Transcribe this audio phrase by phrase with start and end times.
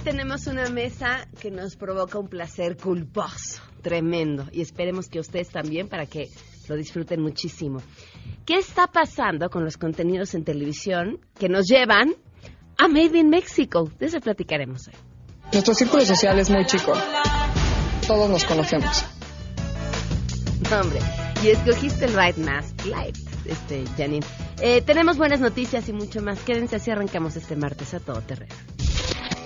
[0.00, 5.48] hoy tenemos una mesa que nos provoca un placer culposo, tremendo, y esperemos que ustedes
[5.48, 6.28] también para que
[6.68, 7.80] lo disfruten muchísimo.
[8.46, 12.14] ¿Qué está pasando con los contenidos en televisión que nos llevan
[12.78, 13.90] a Made in Mexico?
[13.98, 14.94] De eso platicaremos hoy.
[15.52, 16.92] Nuestro círculo social es muy chico.
[18.06, 19.04] Todos nos conocemos.
[20.70, 21.00] No, hombre,
[21.42, 24.26] y escogiste el right mask light, este, Janine.
[24.60, 26.38] Eh, tenemos buenas noticias y mucho más.
[26.40, 28.54] Quédense así arrancamos este martes a todo terreno.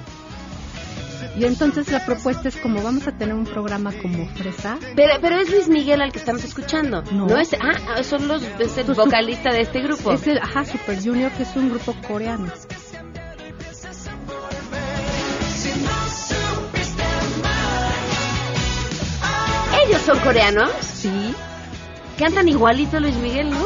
[1.37, 4.79] Y entonces la propuesta es como vamos a tener un programa como Fresa.
[4.95, 7.03] Pero, pero es Luis Miguel al que estamos escuchando.
[7.11, 7.27] No.
[7.37, 10.13] es, ah, son los, es el vocalista de este grupo.
[10.13, 12.49] Es el, ajá, Super Junior, que es un grupo coreano.
[20.05, 20.71] Son coreanos?
[20.81, 21.33] Sí.
[22.17, 23.65] Cantan igualito Luis Miguel, ¿no?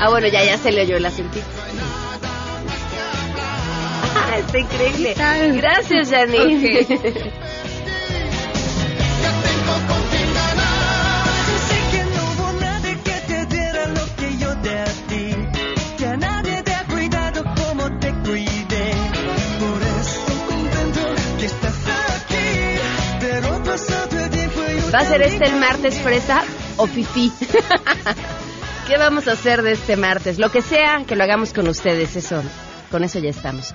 [0.00, 1.46] Ah, bueno, ya, ya se le oyó el acentito.
[4.32, 5.14] Ah, está increíble.
[5.56, 6.84] Gracias, Janine.
[6.84, 7.32] Sé
[24.92, 26.42] ¿Va a ser este el martes fresa
[26.76, 27.30] o fifí?
[28.88, 30.40] ¿Qué vamos a hacer de este martes?
[30.40, 32.42] Lo que sea, que lo hagamos con ustedes, eso,
[32.90, 33.72] con eso ya estamos.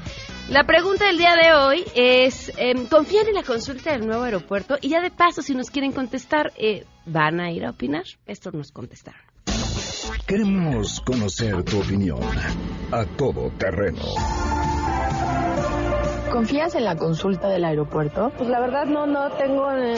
[0.49, 4.77] La pregunta del día de hoy es, em, ¿confían en la consulta del nuevo aeropuerto?
[4.81, 8.03] Y ya de paso, si nos quieren contestar, eh, ¿van a ir a opinar?
[8.27, 9.21] Esto nos contestaron.
[10.27, 12.19] Queremos conocer tu opinión.
[12.91, 14.03] A Todo Terreno.
[16.35, 18.29] ¿Confías en la consulta del aeropuerto?
[18.37, 19.95] Pues la verdad no, no tengo eh,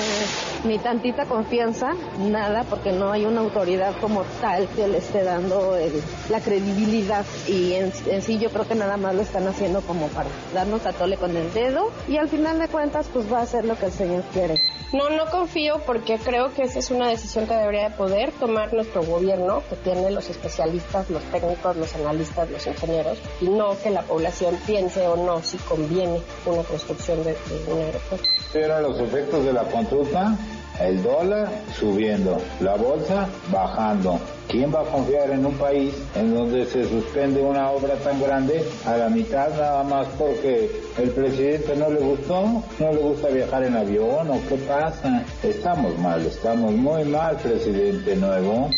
[0.66, 1.88] ni tantita confianza,
[2.20, 6.00] nada, porque no hay una autoridad como tal que le esté dando el-
[6.30, 10.10] la credibilidad y en, en sí yo creo que nada más lo están haciendo como
[10.10, 13.42] para darnos a tole con el dedo y al final de cuentas pues va a
[13.42, 14.62] hacer lo que el señor quiere.
[14.94, 18.72] No, no confío porque creo que esa es una decisión que debería de poder tomar
[18.74, 23.90] nuestro gobierno, que tiene los especialistas, los técnicos, los analistas, los ingenieros, y no que
[23.90, 28.28] la población piense o no si conviene una construcción de, de un aeropuerto.
[28.54, 30.38] Eran los efectos de la consulta,
[30.80, 34.20] el dólar subiendo, la bolsa bajando.
[34.48, 38.64] ¿Quién va a confiar en un país en donde se suspende una obra tan grande
[38.86, 42.64] a la mitad nada más porque el presidente no le gustó?
[42.80, 45.24] ¿No le gusta viajar en avión o qué pasa?
[45.44, 48.70] Estamos mal, estamos muy mal, presidente nuevo.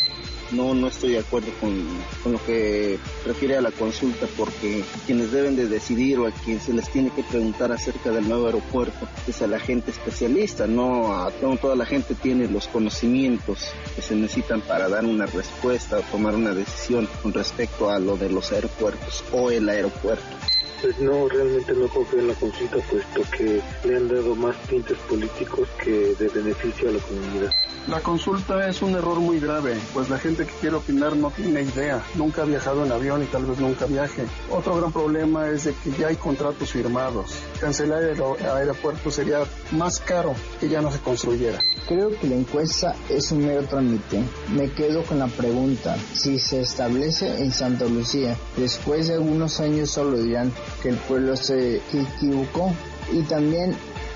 [0.52, 1.88] No, no estoy de acuerdo con,
[2.24, 6.60] con lo que refiere a la consulta porque quienes deben de decidir o a quien
[6.60, 11.14] se les tiene que preguntar acerca del nuevo aeropuerto es a la gente especialista, no
[11.14, 16.00] a no toda la gente tiene los conocimientos que se necesitan para dar una respuesta
[16.00, 20.39] o tomar una decisión con respecto a lo de los aeropuertos o el aeropuerto.
[20.81, 24.97] Pues no, realmente no confío en la consulta, puesto que le han dado más tintes
[25.09, 27.51] políticos que de beneficio a la comunidad.
[27.88, 31.63] La consulta es un error muy grave, pues la gente que quiere opinar no tiene
[31.63, 34.25] idea, nunca ha viajado en avión y tal vez nunca viaje.
[34.50, 37.31] Otro gran problema es de que ya hay contratos firmados.
[37.59, 39.40] Cancelar el aer- aeropuerto sería
[39.72, 41.59] más caro que ya no se construyera.
[41.87, 44.23] Creo que la encuesta es un mero trámite.
[44.55, 49.90] Me quedo con la pregunta, si se establece en Santa Lucía, después de algunos años
[49.90, 50.52] solo dirán
[50.82, 52.74] que el pueblo se equivocó.
[53.12, 53.76] Y también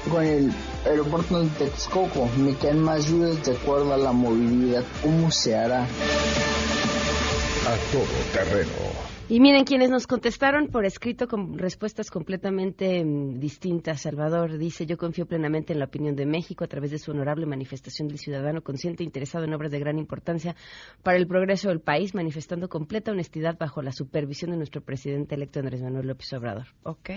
[0.10, 0.52] con el
[0.86, 5.84] aeropuerto de Texcoco, me quedan más dudas de acuerdo a la movilidad, cómo se hará.
[5.84, 9.13] A Todo Terreno.
[9.30, 14.02] Y miren, quienes nos contestaron por escrito con respuestas completamente mm, distintas.
[14.02, 17.46] Salvador dice, yo confío plenamente en la opinión de México a través de su honorable
[17.46, 20.58] manifestación del ciudadano consciente e interesado en obras de gran importancia
[21.04, 25.62] para el progreso del país, manifestando completa honestidad bajo la supervisión de nuestro presidente electo
[25.62, 26.68] Andrés Manuel López Obrador.
[26.84, 27.12] Ok.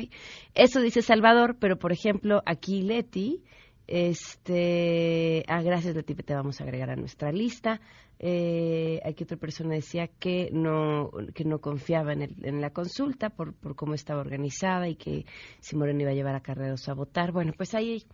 [0.55, 3.43] Eso dice Salvador, pero por ejemplo, aquí Leti
[3.89, 7.81] Este, ah, gracias Leti, te vamos a agregar a nuestra lista.
[8.19, 13.31] Eh, aquí otra persona decía que no que no confiaba en, el- en la consulta
[13.31, 15.27] por, por cómo estaba organizada y que
[15.61, 17.33] si Moreno iba a llevar a Carreros a votar.
[17.33, 18.05] Bueno, pues hay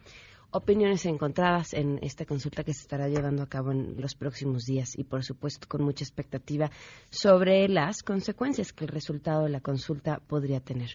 [0.51, 4.99] opiniones encontradas en esta consulta que se estará llevando a cabo en los próximos días
[4.99, 6.71] y por supuesto con mucha expectativa
[7.11, 10.91] sobre las consecuencias que el resultado de la consulta podría tener.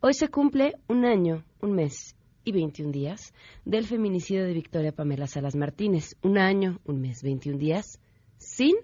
[0.00, 3.32] Hoy se cumple un año, un mes y 21 días
[3.64, 6.16] del feminicidio de Victoria Pamela Salas Martínez.
[6.22, 8.00] Un año, un mes, 21 días
[8.38, 8.74] sin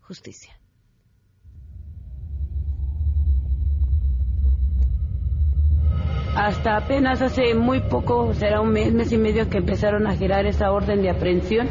[0.00, 0.60] justicia.
[6.34, 10.46] Hasta apenas hace muy poco, será un mes, mes y medio que empezaron a girar
[10.46, 11.68] esa orden de aprehensión.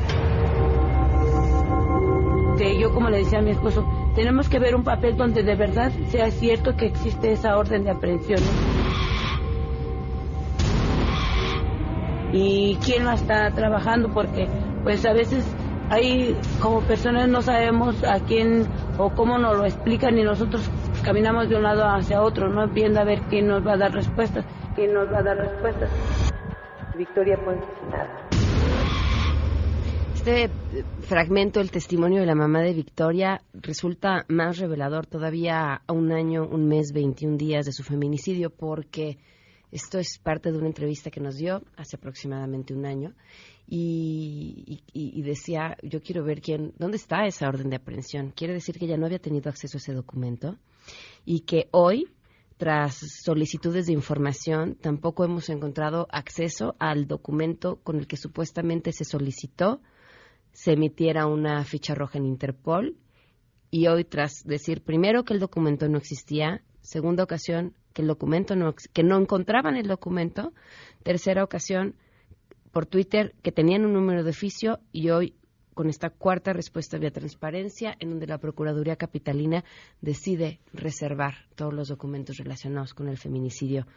[2.58, 5.56] Que yo, como le decía a mi esposo, tenemos que ver un papel donde de
[5.56, 8.40] verdad sea cierto que existe esa orden de aprehensión.
[12.32, 14.48] Y quién la está trabajando, porque
[14.84, 15.46] pues a veces
[15.90, 18.68] hay como personas no sabemos a quién
[18.98, 20.70] o cómo nos lo explican y nosotros
[21.04, 23.92] caminamos de un lado hacia otro, no viendo a ver quién nos va a dar
[23.92, 24.46] respuestas,
[24.76, 25.90] quién nos va a dar respuestas.
[26.96, 27.38] Victoria
[27.90, 28.30] nada.
[30.14, 30.50] Este
[31.08, 36.46] fragmento, el testimonio de la mamá de Victoria, resulta más revelador todavía a un año,
[36.46, 39.18] un mes, 21 días de su feminicidio, porque
[39.72, 43.14] esto es parte de una entrevista que nos dio hace aproximadamente un año
[43.68, 48.32] y, y- decía, yo quiero ver quién, dónde está esa orden de aprehensión.
[48.32, 50.58] Quiere decir que ella no había tenido acceso a ese documento
[51.24, 52.08] y que hoy,
[52.58, 59.06] tras solicitudes de información, tampoco hemos encontrado acceso al documento con el que supuestamente se
[59.06, 59.82] solicitó
[60.52, 62.98] se emitiera una ficha roja en Interpol
[63.72, 68.56] y hoy tras decir primero que el documento no existía, segunda ocasión que el documento
[68.56, 70.54] no que no encontraban el documento,
[71.04, 71.96] tercera ocasión
[72.72, 75.36] por Twitter que tenían un número de oficio y hoy
[75.74, 79.64] con esta cuarta respuesta vía transparencia en donde la Procuraduría Capitalina
[80.02, 83.88] decide reservar todos los documentos relacionados con el feminicidio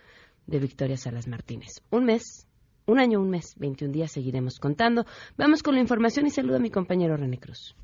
[0.47, 1.83] de Victoria Salas Martínez.
[1.91, 2.47] Un mes,
[2.87, 5.07] un año, un mes, 21 días seguiremos contando.
[5.37, 7.75] Vamos con la información y saludo a mi compañero René Cruz.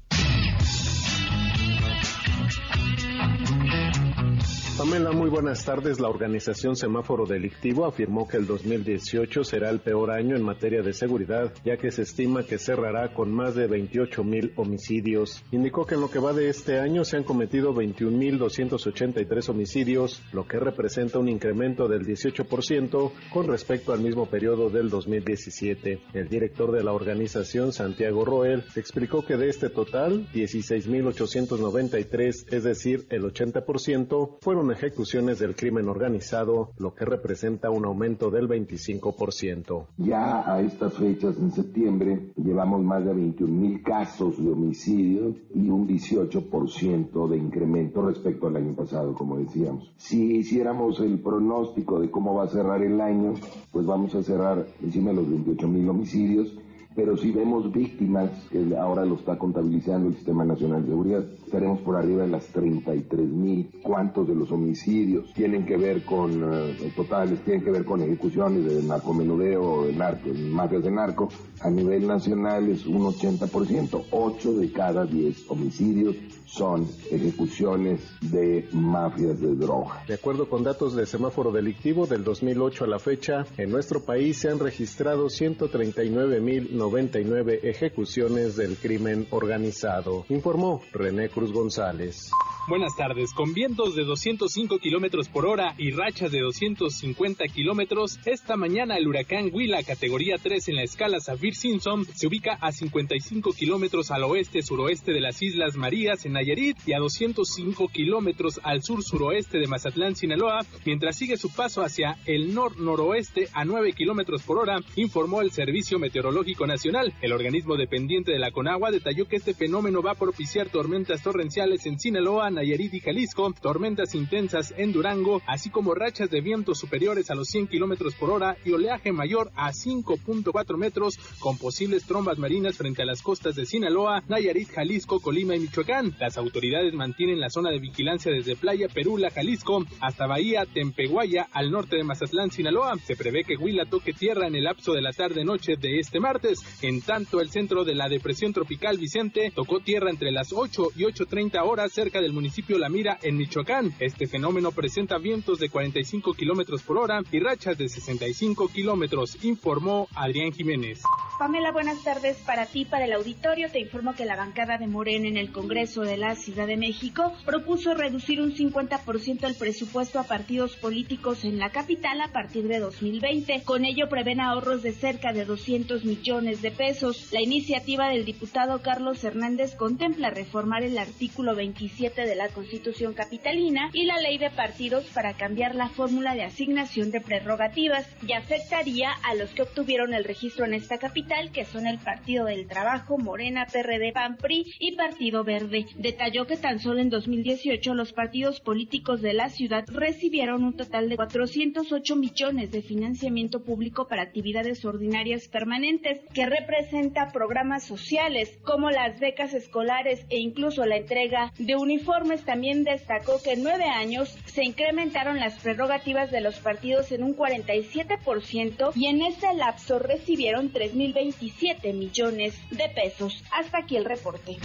[4.79, 5.99] Pamela, muy buenas tardes.
[5.99, 10.93] La organización Semáforo Delictivo afirmó que el 2018 será el peor año en materia de
[10.93, 15.43] seguridad, ya que se estima que cerrará con más de 28 mil homicidios.
[15.51, 20.47] Indicó que en lo que va de este año se han cometido 21.283 homicidios, lo
[20.47, 26.03] que representa un incremento del 18% con respecto al mismo periodo del 2017.
[26.15, 33.07] El director de la organización, Santiago Roel, explicó que de este total, 16.893, es decir,
[33.11, 39.87] el 80%, fueron ejecuciones del crimen organizado, lo que representa un aumento del 25%.
[39.99, 45.69] Ya a estas fechas, en septiembre, llevamos más de 21 mil casos de homicidio y
[45.69, 49.93] un 18% de incremento respecto al año pasado, como decíamos.
[49.97, 53.35] Si hiciéramos el pronóstico de cómo va a cerrar el año,
[53.73, 56.57] pues vamos a cerrar encima de los 28 mil homicidios.
[56.95, 61.81] Pero si vemos víctimas, que ahora lo está contabilizando el Sistema Nacional de Seguridad, estaremos
[61.81, 63.71] por arriba de las 33 mil.
[63.83, 68.67] ¿Cuántos de los homicidios tienen que ver con, eh, totales, tienen que ver con ejecuciones
[68.67, 71.31] de narcomenudeo, de narco, mafias de narco?
[71.61, 74.05] A nivel nacional es un 80%.
[74.11, 80.03] 8 de cada 10 homicidios son ejecuciones de mafias de droga.
[80.07, 84.39] De acuerdo con datos de semáforo delictivo del 2008 a la fecha, en nuestro país
[84.39, 92.33] se han registrado 139.099 ejecuciones del crimen organizado, informó René Cruz González.
[92.69, 93.33] Buenas tardes.
[93.33, 99.09] Con vientos de 205 kilómetros por hora y rachas de 250 kilómetros, esta mañana el
[99.09, 105.13] huracán Willa, categoría 3 en la escala Saffir-Simpson, se ubica a 55 kilómetros al oeste-suroeste
[105.13, 110.67] de las Islas Marías en Nayarit y a 205 kilómetros al sur-suroeste de Mazatlán, Sinaloa,
[110.85, 115.99] mientras sigue su paso hacia el nor-noroeste a 9 kilómetros por hora, informó el Servicio
[115.99, 117.15] Meteorológico Nacional.
[117.23, 121.85] El organismo dependiente de la Conagua detalló que este fenómeno va a propiciar tormentas torrenciales
[121.85, 127.31] en Sinaloa, Nayarit y Jalisco, tormentas intensas en Durango, así como rachas de vientos superiores
[127.31, 132.39] a los 100 kilómetros por hora y oleaje mayor a 5.4 metros, con posibles trombas
[132.39, 136.17] marinas frente a las costas de Sinaloa, Nayarit, Jalisco, Colima y Michoacán.
[136.19, 141.71] Las autoridades mantienen la zona de vigilancia desde Playa Perula, Jalisco, hasta Bahía Tempeguaya, al
[141.71, 142.97] norte de Mazatlán, Sinaloa.
[143.05, 146.61] Se prevé que Huila toque tierra en el lapso de la tarde-noche de este martes.
[146.81, 151.05] En tanto, el centro de la depresión tropical Vicente tocó tierra entre las 8 y
[151.19, 153.93] 8.30 horas cerca del municipio La Mira, en Michoacán.
[153.99, 160.07] Este fenómeno presenta vientos de 45 kilómetros por hora y rachas de 65 kilómetros, informó
[160.15, 161.03] Adrián Jiménez.
[161.39, 163.71] Pamela, buenas tardes para ti, para el auditorio.
[163.71, 167.33] Te informo que la bancada de Morena en el Congreso de la Ciudad de México
[167.45, 172.81] propuso reducir un 50% el presupuesto a partidos políticos en la capital a partir de
[172.81, 173.63] 2020.
[173.65, 177.29] Con ello prevén ahorros de cerca de 200 millones de pesos.
[177.33, 183.91] La iniciativa del diputado Carlos Hernández contempla reformar el artículo 27 de la Constitución capitalina
[183.93, 189.11] y la ley de partidos para cambiar la fórmula de asignación de prerrogativas y afectaría
[189.25, 193.17] a los que obtuvieron el registro en esta capital que son el Partido del Trabajo,
[193.17, 195.87] Morena, PRD, PAN, PRI y Partido Verde.
[195.97, 201.09] Detalló que tan solo en 2018 los partidos políticos de la ciudad recibieron un total
[201.09, 208.91] de 408 millones de financiamiento público para actividades ordinarias permanentes, que representa programas sociales como
[208.91, 212.45] las becas escolares e incluso la entrega de uniformes.
[212.45, 217.37] También destacó que en nueve años se incrementaron las prerrogativas de los partidos en un
[217.37, 223.43] 47% y en ese lapso recibieron 3.000 27 millones de pesos.
[223.53, 224.57] Hasta aquí el reporte.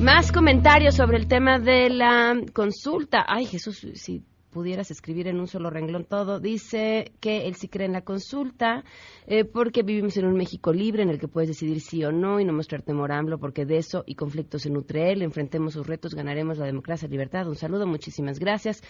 [0.00, 3.24] Más comentarios sobre el tema de la consulta.
[3.26, 4.22] Ay, Jesús, si
[4.54, 6.38] pudieras escribir en un solo renglón todo.
[6.38, 8.84] Dice que él sí cree en la consulta
[9.26, 12.38] eh, porque vivimos en un México libre en el que puedes decidir sí o no
[12.38, 15.22] y no mostrar temor a AMLO porque de eso y conflictos se nutre él.
[15.22, 17.48] Enfrentemos sus retos, ganaremos la democracia, libertad.
[17.48, 18.80] Un saludo, muchísimas gracias.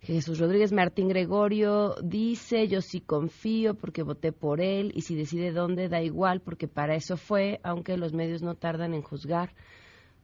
[0.00, 5.52] Jesús Rodríguez Martín Gregorio dice, yo sí confío porque voté por él y si decide
[5.52, 9.54] dónde da igual porque para eso fue, aunque los medios no tardan en juzgar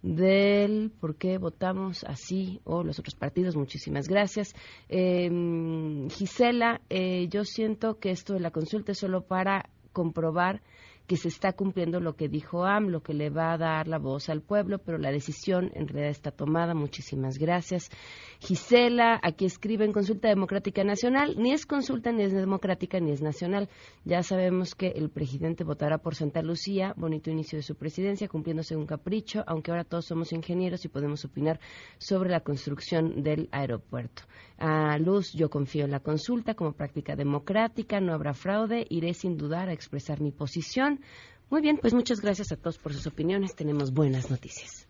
[0.03, 3.57] del por qué votamos así o los otros partidos.
[3.57, 4.55] Muchísimas gracias.
[4.89, 10.63] Em, Gisela, eh, yo siento que esto de la consulta es solo para comprobar
[11.09, 14.29] que se está cumpliendo lo que dijo AMLO, que le va a dar la voz
[14.29, 16.75] al pueblo, pero la decisión en realidad está tomada.
[16.75, 17.89] Muchísimas gracias.
[18.41, 23.23] Gisela, aquí escribe en Consulta Democrática Nacional, ni es consulta, ni es democrática, ni es
[23.23, 23.71] nacional.
[24.05, 28.77] Ya sabemos que el presidente votará por Santa Lucía, bonito inicio de su presidencia, cumpliéndose
[28.77, 31.59] un capricho, aunque ahora todos somos ingenieros y podemos opinar
[31.97, 34.25] sobre la construcción del aeropuerto.
[34.59, 39.39] A Luz, yo confío en la consulta como práctica democrática, no habrá fraude, iré sin
[39.39, 40.98] dudar a expresar mi posición
[41.51, 43.55] muy bien, pues muchas gracias a todos por sus opiniones.
[43.55, 44.87] Tenemos buenas noticias.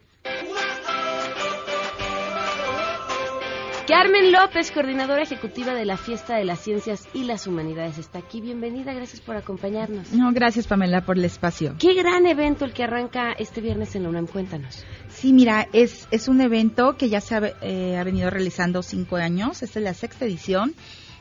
[3.88, 8.42] Carmen López, coordinadora ejecutiva de la Fiesta de las Ciencias y las Humanidades, está aquí.
[8.42, 10.12] Bienvenida, gracias por acompañarnos.
[10.12, 11.74] No, gracias Pamela por el espacio.
[11.78, 14.84] Qué gran evento el que arranca este viernes en la UNAM, cuéntanos.
[15.08, 19.16] Sí, mira, es, es un evento que ya se ha, eh, ha venido realizando cinco
[19.16, 20.74] años, esta es la sexta edición,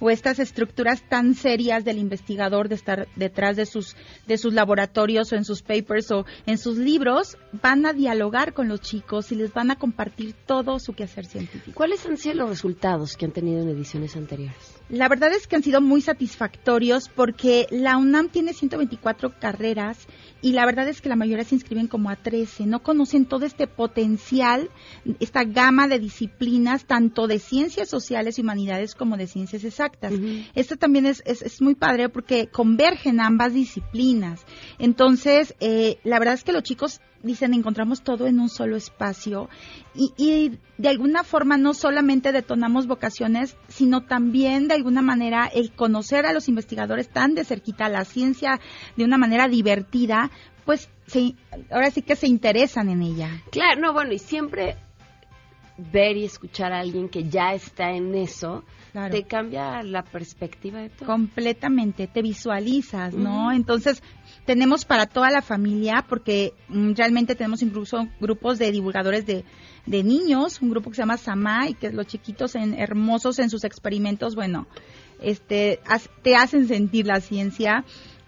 [0.00, 5.32] o estas estructuras tan serias del investigador de estar detrás de sus de sus laboratorios
[5.32, 9.36] o en sus papers o en sus libros, van a dialogar con los chicos y
[9.36, 11.76] les van a compartir todo su quehacer científico.
[11.76, 14.56] ¿Cuáles han sido los resultados que han tenido en ediciones anteriores?
[14.88, 20.08] La verdad es que han sido muy satisfactorios porque la UNAM tiene 124 carreras
[20.42, 23.66] y la verdad es que la mayoría inscriben como a 13, no conocen todo este
[23.66, 23.91] potencial,
[25.20, 30.12] esta gama de disciplinas, tanto de ciencias sociales y humanidades como de ciencias exactas.
[30.54, 34.44] Esto también es, es, es muy padre porque convergen ambas disciplinas.
[34.78, 39.48] Entonces, eh, la verdad es que los chicos dicen encontramos todo en un solo espacio
[39.94, 45.72] y, y, de alguna forma no solamente detonamos vocaciones, sino también de alguna manera el
[45.72, 48.58] conocer a los investigadores tan de cerquita, la ciencia
[48.96, 50.30] de una manera divertida,
[50.64, 51.34] pues se,
[51.70, 53.28] ahora sí que se interesan en ella.
[53.50, 54.76] Claro, no, bueno, y siempre
[55.76, 59.14] ver y escuchar a alguien que ya está en eso, Claro.
[59.14, 61.06] te cambia la perspectiva de todo.
[61.06, 63.50] Completamente, te visualizas, ¿no?
[63.50, 64.02] Entonces,
[64.44, 69.44] tenemos para toda la familia, porque mm, realmente tenemos incluso grupos de divulgadores de,
[69.86, 73.64] de niños, un grupo que se llama Samay, que los chiquitos en, hermosos en sus
[73.64, 74.66] experimentos, bueno,
[75.22, 75.80] este,
[76.22, 77.84] te hacen sentir la ciencia.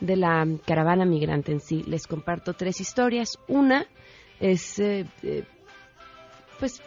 [0.00, 3.38] de la caravana migrante en sí, les comparto tres historias.
[3.48, 3.86] Una
[4.40, 5.44] es, eh, eh,
[6.58, 6.80] pues,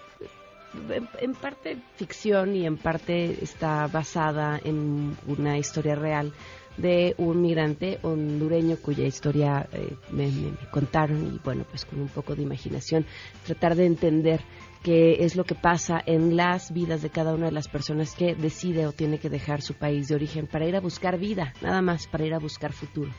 [1.20, 6.34] en, parte ficción y en parte está basada en una historia real
[6.77, 12.10] de un migrante hondureño cuya historia eh, me- me contaron y bueno, pues con un
[12.10, 13.05] poco de imaginación
[13.46, 14.41] tratar de entender
[14.86, 18.36] qué es lo que pasa en las vidas de cada una de las personas que
[18.36, 21.82] decide o tiene que dejar su país de origen para ir a buscar vida, nada
[21.82, 23.10] más para ir a buscar futuro.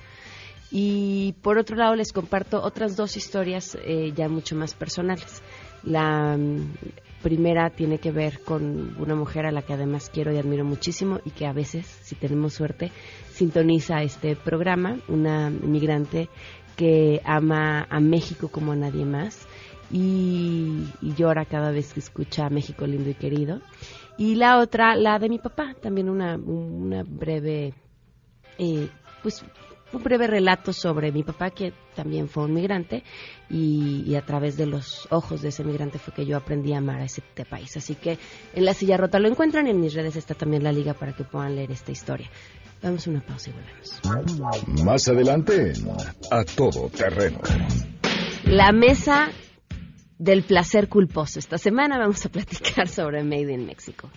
[0.70, 5.42] Y por otro lado les comparto otras dos historias eh, ya mucho más personales.
[5.82, 6.72] La mm,
[7.20, 11.18] primera tiene que ver con una mujer a la que además quiero y admiro muchísimo
[11.24, 12.92] y que a veces, si tenemos suerte,
[13.32, 16.28] sintoniza este programa, una inmigrante
[16.76, 19.48] que ama a México como a nadie más
[19.90, 23.60] y, y llora cada vez que escucha México lindo y querido.
[24.18, 27.74] Y la otra, la de mi papá, también una, una breve,
[28.58, 28.88] eh,
[29.22, 29.44] pues
[29.92, 33.04] un breve relato sobre mi papá que también fue un migrante
[33.48, 36.78] y, y a través de los ojos de ese migrante fue que yo aprendí a
[36.78, 37.76] amar a ese país.
[37.76, 38.18] Así que
[38.54, 41.12] en la silla rota lo encuentran y en mis redes está también la liga para
[41.12, 42.28] que puedan leer esta historia.
[42.82, 44.84] Damos una pausa y volvemos.
[44.84, 45.72] Más adelante
[46.30, 47.40] A Todo Terreno.
[48.44, 49.30] La mesa
[50.18, 51.38] del placer culposo.
[51.38, 54.10] Esta semana vamos a platicar sobre Made in Mexico.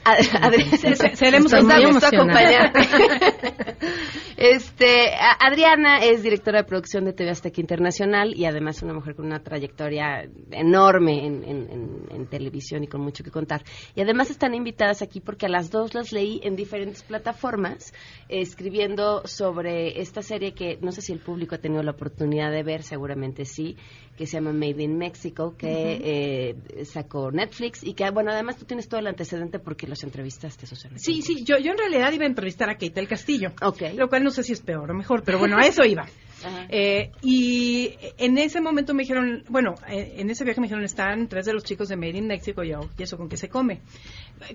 [1.15, 2.81] Seremos muy gusto acompañarte.
[4.37, 9.27] este, Adriana es directora de producción de TV Azteca Internacional y además una mujer con
[9.27, 13.63] una trayectoria enorme en, en- en- en televisión y con mucho que contar.
[13.95, 17.93] Y además están invitadas aquí porque a las dos las leí en diferentes plataformas
[18.29, 22.51] eh, escribiendo sobre esta serie que no sé si el público ha tenido la oportunidad
[22.51, 23.77] de ver, seguramente sí,
[24.17, 28.65] que se llama Made in Mexico, que eh, sacó Netflix y que, bueno, además tú
[28.65, 30.99] tienes todo el antecedente porque los entrevistaste, Susana.
[30.99, 33.53] Sí, sí, yo, yo en realidad iba a entrevistar a Kate del Castillo.
[33.63, 33.83] Ok.
[33.97, 36.07] Lo cual no sé si es peor o mejor, pero bueno, a eso iba.
[36.69, 41.29] Eh, y en ese momento me dijeron, bueno, eh, en ese viaje me dijeron, están
[41.29, 43.49] tres de los chicos de Made in Mexico, y yo, ¿y eso con qué se
[43.49, 43.81] come?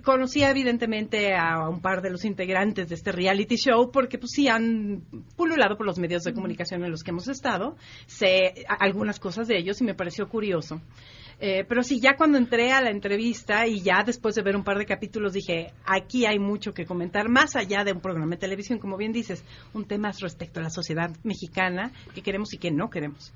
[0.03, 4.47] Conocía evidentemente a un par de los integrantes de este reality show, porque pues sí
[4.47, 5.03] han
[5.35, 7.75] pululado por los medios de comunicación en los que hemos estado,
[8.05, 10.81] sé algunas cosas de ellos y me pareció curioso
[11.41, 14.63] Eh, pero sí, ya cuando entré a la entrevista y ya después de ver un
[14.63, 18.37] par de capítulos dije, aquí hay mucho que comentar, más allá de un programa de
[18.37, 22.71] televisión, como bien dices, un tema respecto a la sociedad mexicana, que queremos y que
[22.71, 23.33] no queremos.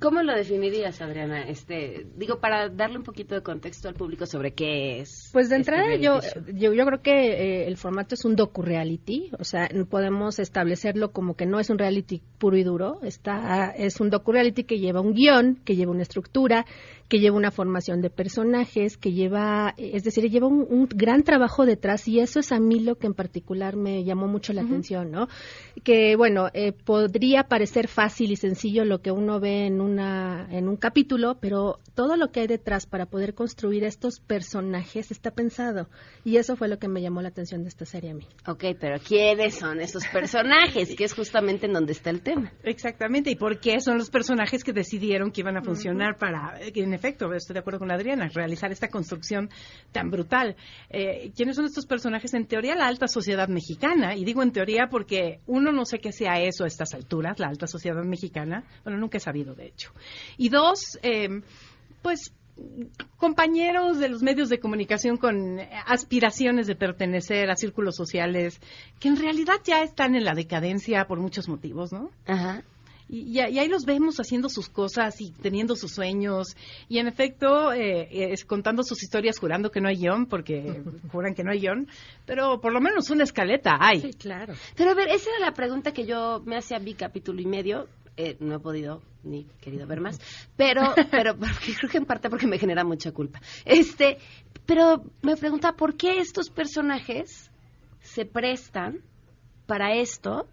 [0.00, 1.42] ¿Cómo lo definirías, Adriana?
[1.42, 5.28] Este, digo, para darle un poquito de contexto al público sobre qué es.
[5.32, 6.20] Pues de este entrada yo,
[6.54, 11.34] yo, yo creo que eh, el formato es un docu-reality, o sea, podemos establecerlo como
[11.34, 15.12] que no es un reality puro y duro, está, es un docu-reality que lleva un
[15.12, 16.64] guion, que lleva una estructura,
[17.08, 21.22] que lleva una formación de personajes, que lleva, eh, es decir, lleva un, un gran
[21.22, 24.62] trabajo detrás y eso es a mí lo que en particular me llamó mucho la
[24.62, 25.28] atención, ¿no?
[25.82, 30.68] Que bueno, eh, podría parecer fácil y sencillo lo que uno ve en una en
[30.68, 35.88] un capítulo, pero todo lo que hay detrás para poder construir estos personajes está pensado
[36.24, 38.26] y eso fue lo que me llamó la atención de esta serie a mí.
[38.46, 40.94] Ok, pero ¿quiénes son esos personajes?
[40.96, 42.52] que es justamente en donde está el tema.
[42.62, 46.80] Exactamente, y por qué son los personajes que decidieron que iban a funcionar para, que
[46.94, 49.50] en efecto, estoy de acuerdo con Adriana, realizar esta construcción
[49.90, 50.56] tan brutal.
[50.90, 52.32] Eh, ¿Quiénes son estos personajes?
[52.34, 56.12] En teoría, la alta sociedad mexicana, y digo en teoría porque uno no sé qué
[56.12, 59.92] sea eso a estas alturas, la alta sociedad mexicana, bueno, nunca he sabido, de hecho.
[60.36, 61.42] Y dos, eh,
[62.00, 62.32] pues
[63.16, 68.60] compañeros de los medios de comunicación con aspiraciones de pertenecer a círculos sociales
[69.00, 72.10] que en realidad ya están en la decadencia por muchos motivos, ¿no?
[72.26, 72.62] Ajá.
[73.08, 76.56] Y, y- y ahí los vemos haciendo sus cosas y teniendo sus sueños
[76.88, 81.34] y en efecto eh, es contando sus historias jurando que no hay guion porque juran
[81.34, 81.86] que no hay guion,
[82.24, 84.12] pero por lo menos una escaleta hay.
[84.14, 84.54] claro.
[84.74, 87.88] Pero a ver, esa era la pregunta que yo me hacía mi capítulo y medio.
[88.16, 90.20] Eh, no he podido ni querido ver más,
[90.56, 93.40] pero, pero porque creo que en parte porque me genera mucha culpa.
[93.64, 94.18] Este,
[94.66, 97.50] pero me pregunta por qué estos personajes
[98.02, 99.00] se prestan
[99.66, 100.46] para esto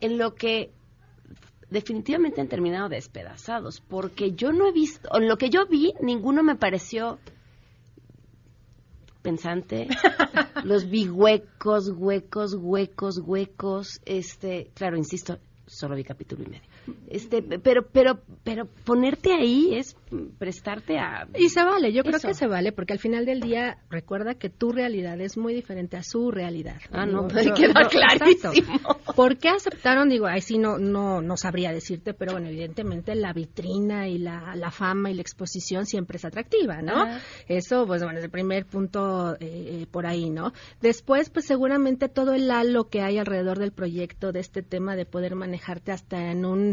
[0.00, 0.70] en lo que
[1.72, 6.42] definitivamente han terminado despedazados, porque yo no he visto, en lo que yo vi, ninguno
[6.42, 7.18] me pareció
[9.22, 9.88] pensante.
[10.64, 14.00] Los vi huecos, huecos, huecos, huecos.
[14.04, 16.71] Este, claro, insisto, solo vi capítulo y medio.
[17.08, 19.96] Este, pero, pero, pero ponerte ahí es
[20.38, 21.28] prestarte a.
[21.38, 22.28] Y se vale, yo creo Eso.
[22.28, 25.96] que se vale, porque al final del día recuerda que tu realidad es muy diferente
[25.96, 26.80] a su realidad.
[26.90, 28.52] Ah, no, Digo, me yo- queda clarísimo.
[28.52, 29.12] exacto.
[29.14, 30.08] ¿Por qué aceptaron?
[30.08, 34.54] Digo, ahí sí no, no, no sabría decirte, pero bueno, evidentemente la vitrina y la,
[34.56, 37.06] la fama y la exposición siempre es atractiva, ¿no?
[37.48, 39.38] Eso, pues bueno, es el primer punto eh,
[39.82, 40.52] eh, por ahí, ¿no?
[40.80, 45.06] Después, pues seguramente todo el halo que hay alrededor del proyecto, de este tema de
[45.06, 46.71] poder manejarte hasta en un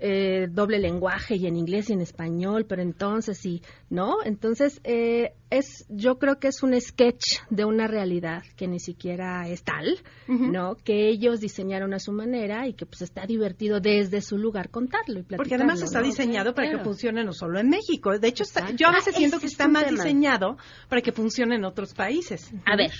[0.00, 4.16] eh, doble lenguaje y en inglés y en español, pero entonces sí, ¿no?
[4.24, 9.48] Entonces, eh, es, yo creo que es un sketch de una realidad que ni siquiera
[9.48, 10.76] es tal, ¿no?
[10.84, 15.18] Que ellos diseñaron a su manera y que pues está divertido desde su lugar contarlo
[15.20, 15.36] y platicarlo.
[15.38, 16.06] Porque además está ¿no?
[16.06, 18.16] diseñado para que funcione no solo en México.
[18.18, 19.82] De hecho, está- yo a veces Ah, siento que es está tema.
[19.84, 20.56] diseñado
[20.88, 22.52] para que funcione en otros países.
[22.66, 22.92] A ver,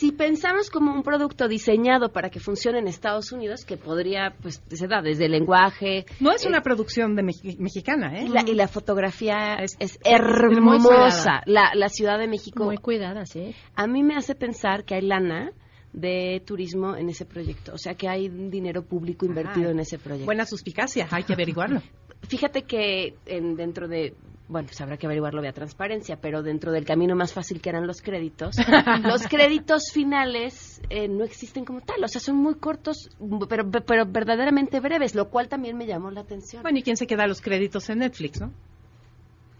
[0.00, 4.62] si pensamos como un producto diseñado para que funcione en Estados Unidos, que podría, pues,
[4.70, 6.06] se da desde el lenguaje.
[6.20, 8.24] No es eh, una producción de mexi- mexicana, ¿eh?
[8.24, 11.42] Y la, y la fotografía es, hermosa.
[11.44, 12.64] La, la Ciudad de México.
[12.64, 13.54] Muy cuidada, sí.
[13.74, 15.52] A mí me hace pensar que hay lana
[15.92, 17.74] de turismo en ese proyecto.
[17.74, 20.24] O sea, que hay dinero público invertido en ese proyecto.
[20.24, 21.82] Buena suspicacia, hay que averiguarlo.
[22.28, 24.14] Fíjate que en- dentro de,
[24.48, 27.86] bueno, pues habrá que averiguarlo vía transparencia, pero dentro del camino más fácil que eran
[27.86, 28.56] los créditos,
[29.04, 33.08] los créditos finales eh, no existen como tal, o sea, son muy cortos,
[33.48, 36.62] pero, pero verdaderamente breves, lo cual también me llamó la atención.
[36.62, 38.50] Bueno, ¿y quién se queda los créditos en Netflix, no?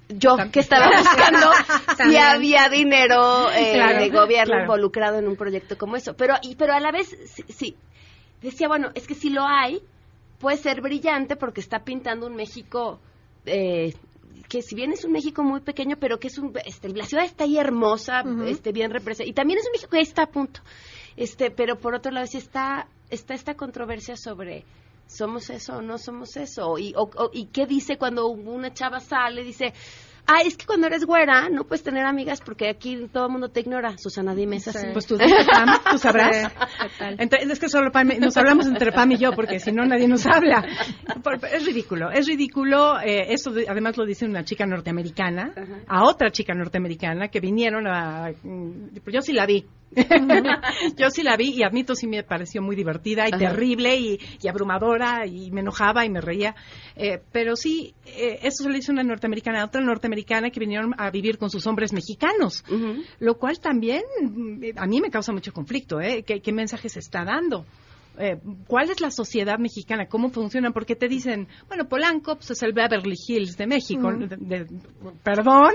[0.09, 1.53] Yo que estaba buscando
[2.05, 4.63] si había dinero eh, Claro, de gobierno claro.
[4.65, 7.77] involucrado en un proyecto como eso, pero y pero a la vez sí, sí,
[8.43, 9.81] decía bueno es que si lo hay
[10.41, 12.99] puede ser brillante porque está pintando un México
[13.47, 13.95] eh,
[14.49, 17.25] que si bien es un México muy pequeño pero que es un este, la ciudad
[17.25, 20.61] está ahí hermosa este bien representada y también es un México que está a punto.
[21.17, 24.65] Este pero por otro lado sí está está esta controversia sobre
[25.07, 29.01] somos eso o no somos eso y, o- o- y qué dice cuando una chava
[29.01, 29.73] sale dice
[30.27, 33.49] ah es que cuando eres güera no puedes tener amigas porque aquí todo el mundo
[33.49, 36.37] te ignora Susana dime es así Pues tú, Pam, tú sabrás.
[36.37, 36.49] Sí,
[36.99, 37.17] total.
[37.19, 40.07] Entre- es que solo Pam- nos hablamos entre Pam y yo, porque si no nadie
[40.09, 40.65] nos habla.
[41.53, 43.01] Es ridículo, es ridículo.
[43.01, 45.53] eh, eso de- además lo dice una chica norteamericana,
[45.87, 48.31] a otra chica norteamericana que vinieron a...
[48.43, 49.65] mm, Yo sí la vi.
[50.97, 53.39] Yo sí la vi y admito sí me pareció muy divertida y Ajá.
[53.39, 56.55] terrible y, y abrumadora y me enojaba y me reía.
[56.97, 60.95] Eh, pero sí, eh, eso se le hizo una norteamericana a otra norteamericana que vinieron
[60.99, 62.65] a vivir con sus hombres mexicanos.
[63.19, 66.23] Lo cual también mm, a mí me causa mucho conflicto, ¿eh?
[66.27, 67.65] ¿Qué, qué mensaje se está dando?
[68.19, 72.63] eh, cuál es la sociedad mexicana, cómo funciona, porque te dicen, bueno, Polanco pues, es
[72.63, 74.09] el Beverly Hills de México.
[74.09, 74.27] Ujú.
[74.27, 74.67] de- de-
[75.23, 75.71] perdón,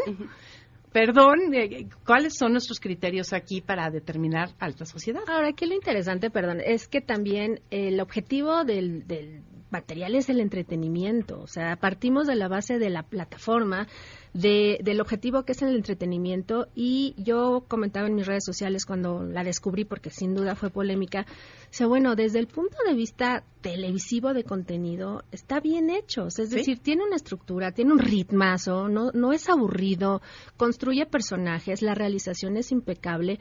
[0.95, 5.23] perdón, eh, ¿cuáles son nuestros criterios aquí para determinar alta sociedad?
[5.27, 10.39] Ahora, aquí lo interesante, perdón, es que también el objetivo del, del material es el
[10.39, 11.41] entretenimiento.
[11.41, 13.89] O sea, partimos de la base de la plataforma,
[14.35, 16.67] de, del objetivo que es el entretenimiento.
[16.75, 21.25] Y yo comentaba en mis redes sociales cuando la descubrí, porque sin duda fue polémica.
[21.63, 26.27] O sea, bueno, desde el punto de vista televisivo de contenido, está bien hecho.
[26.27, 26.47] Es Sí.
[26.55, 30.21] decir, tiene una estructura, tiene un ritmazo, no, no es aburrido,
[30.57, 33.39] construye personajes, la realización es impecable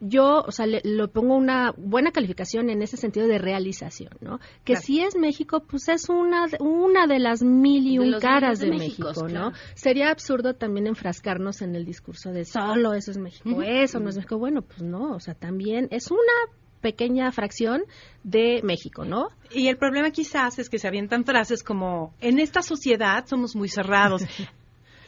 [0.00, 4.38] yo, o sea, le, lo pongo una buena calificación en ese sentido de realización, ¿no?
[4.64, 4.82] Que Claro.
[4.82, 9.12] si es México, pues es una, una de las mil y un caras de México,
[9.22, 9.26] ¿no?
[9.26, 9.52] claro.
[9.74, 14.16] Sería absurdo también enfrascarnos en el discurso de solo eso es México, eso no es
[14.16, 14.38] México.
[14.38, 17.82] Bueno, pues no, o sea, también es una pequeña fracción
[18.22, 19.28] de México, ¿no?
[19.50, 23.68] Y el problema quizás es que se avientan frases como, en esta sociedad somos muy
[23.68, 24.22] cerrados.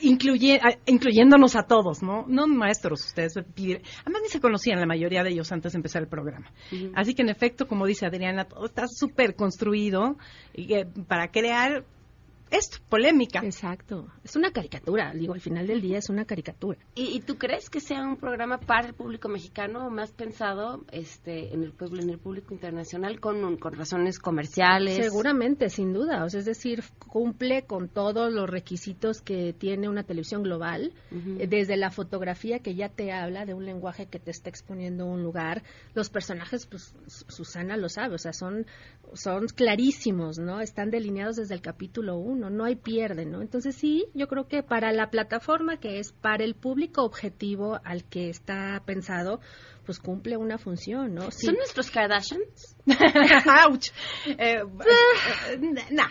[0.03, 2.25] Incluye, incluyéndonos a todos, ¿no?
[2.27, 6.09] No maestros, ustedes Además ni se conocían la mayoría de ellos antes de empezar el
[6.09, 6.53] programa.
[6.95, 10.17] Así que en efecto, como dice Adriana, todo está súper construido
[10.55, 11.85] y, eh, para crear
[12.51, 13.41] esto, polémica.
[13.45, 14.09] Exacto.
[14.25, 16.79] Es una caricatura, digo, al final del día es una caricatura.
[16.95, 20.85] ¿Y, y tú crees que sea un programa para el público mexicano o más pensado
[20.93, 24.97] este, en el pueblo, en el público internacional con, un- con razones comerciales?
[24.97, 26.25] Seguramente, sin duda.
[26.25, 30.93] O sea, es decir, cumple con todos los requisitos que tiene una televisión global,
[31.39, 35.07] eh, desde la fotografía que ya te habla de un lenguaje que te está exponiendo
[35.07, 35.63] un lugar.
[35.95, 38.67] Los personajes, pues Su- Susana lo sabe, o sea, son,
[39.15, 40.61] son clarísimos, ¿no?
[40.61, 43.43] Están delineados desde el capítulo uno, no hay pierde, ¿no?
[43.43, 48.05] Entonces sí, yo creo que para la plataforma que es para el público objetivo al
[48.05, 49.41] que está pensado,
[49.85, 51.31] pues cumple una función, ¿no?
[51.31, 51.47] Sí.
[51.47, 52.77] ¿Son nuestros Kardashians?
[52.87, 53.85] ¡Auch!
[54.39, 55.59] Eh, eh,
[55.91, 56.09] nah.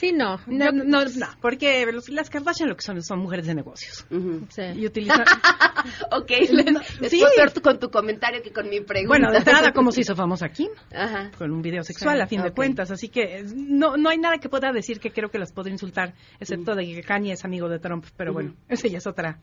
[0.00, 0.40] Sí, no.
[0.46, 4.06] No, no, no, porque los- las Kardashian lo que son son mujeres de negocios.
[4.48, 4.62] Sí.
[4.76, 5.20] Y utilizan...
[6.10, 6.30] ok,
[6.72, 7.22] No, les sí.
[7.62, 9.08] con tu comentario que con mi pregunta.
[9.08, 10.70] Bueno, de entrada, ¿cómo se hizo famosa Kim?
[10.90, 11.30] Ajá.
[11.36, 12.90] Con un video sexual, Sí, a fin de cuentas.
[12.90, 15.68] Así que eh, no, no hay nada que pueda decir que creo que las pueda
[15.68, 18.06] insultar, excepto de que Kanye es amigo de Trump.
[18.16, 19.38] Pero bueno, esa ya es otra,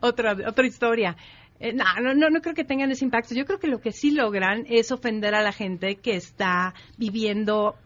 [0.00, 1.16] otra, otra historia.
[1.60, 3.36] Eh, no, no, no, no creo que tengan ese impacto.
[3.36, 7.76] Yo creo que lo que sí logran es ofender a la gente que está viviendo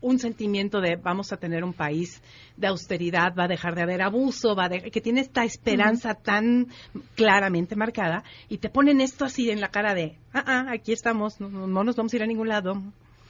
[0.00, 2.22] un sentimiento de vamos a tener un país
[2.56, 6.14] de austeridad, va a dejar de haber abuso, va a de- que tiene esta esperanza
[6.14, 6.68] tan
[7.14, 11.40] claramente marcada y te ponen esto así en la cara de, ah, ah, aquí estamos,
[11.40, 12.80] no, no- no nos vamos a ir a ningún lado.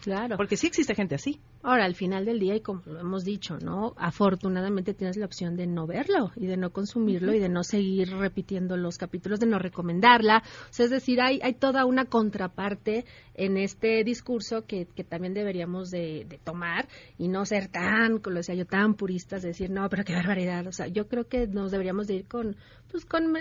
[0.03, 0.37] Claro.
[0.37, 1.41] Porque sí existe gente así.
[1.63, 3.93] Ahora, al final del día, y como lo hemos dicho, ¿no?
[3.97, 8.11] Afortunadamente tienes la opción de no verlo y de no consumirlo y de no seguir
[8.11, 10.43] repitiendo los capítulos, de no recomendarla.
[10.71, 15.35] O sea, es decir, hay, hay toda una contraparte en este discurso que, que también
[15.35, 19.49] deberíamos de, de tomar y no ser tan, como lo decía yo, tan puristas, de
[19.49, 20.67] decir, no, pero qué barbaridad.
[20.67, 22.57] O sea, yo creo que nos deberíamos de ir con,
[22.91, 23.35] pues, con,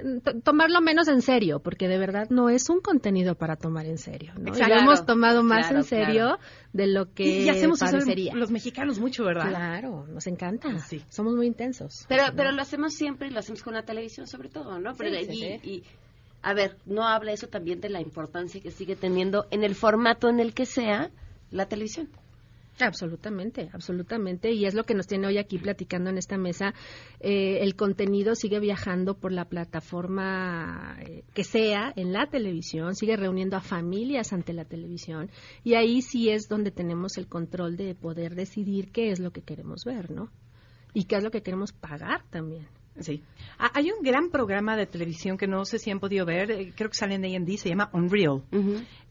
[0.43, 4.33] tomarlo menos en serio, porque de verdad no es un contenido para tomar en serio,
[4.39, 4.57] ¿no?
[4.57, 6.39] Y lo hemos tomado más Claro, en serio claro.
[6.77, 7.97] De lo que Y, y hacemos eso
[8.35, 9.49] los mexicanos mucho, ¿verdad?
[9.49, 10.69] Claro, nos encanta.
[11.09, 12.05] Somos muy intensos.
[12.07, 12.35] Pero, ¿no?
[12.35, 14.93] pero lo hacemos siempre y lo hacemos con la televisión sobre todo, ¿no?
[14.95, 15.83] Pero Sí, y, sí, y,
[16.43, 20.29] a ver, no habla eso también de la importancia que sigue teniendo en el formato
[20.29, 21.09] en el que sea
[21.49, 22.09] la televisión.
[22.79, 24.51] Absolutamente, absolutamente.
[24.51, 26.73] Y es lo que nos tiene hoy aquí platicando en esta mesa.
[27.19, 33.17] Eh, el contenido sigue viajando por la plataforma eh, que sea en la televisión, sigue
[33.17, 35.29] reuniendo a familias ante la televisión.
[35.63, 39.41] Y ahí sí es donde tenemos el control de poder decidir qué es lo que
[39.41, 40.29] queremos ver, ¿no?
[40.93, 42.67] Y qué es lo que queremos pagar también.
[42.99, 43.23] Sí.
[43.59, 46.73] Ah, Hay un gran programa de televisión que no sé si han podido ver, eh,
[46.75, 48.43] creo que sale en A&D, se llama Unreal.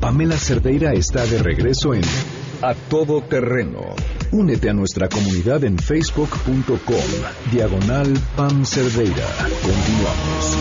[0.00, 2.00] Pamela Cerdeira está de regreso en
[2.62, 3.94] A todo terreno.
[4.30, 6.78] Únete a nuestra comunidad en facebook.com,
[7.52, 9.26] diagonal Pam Cerdeira.
[9.62, 10.56] Continuamos.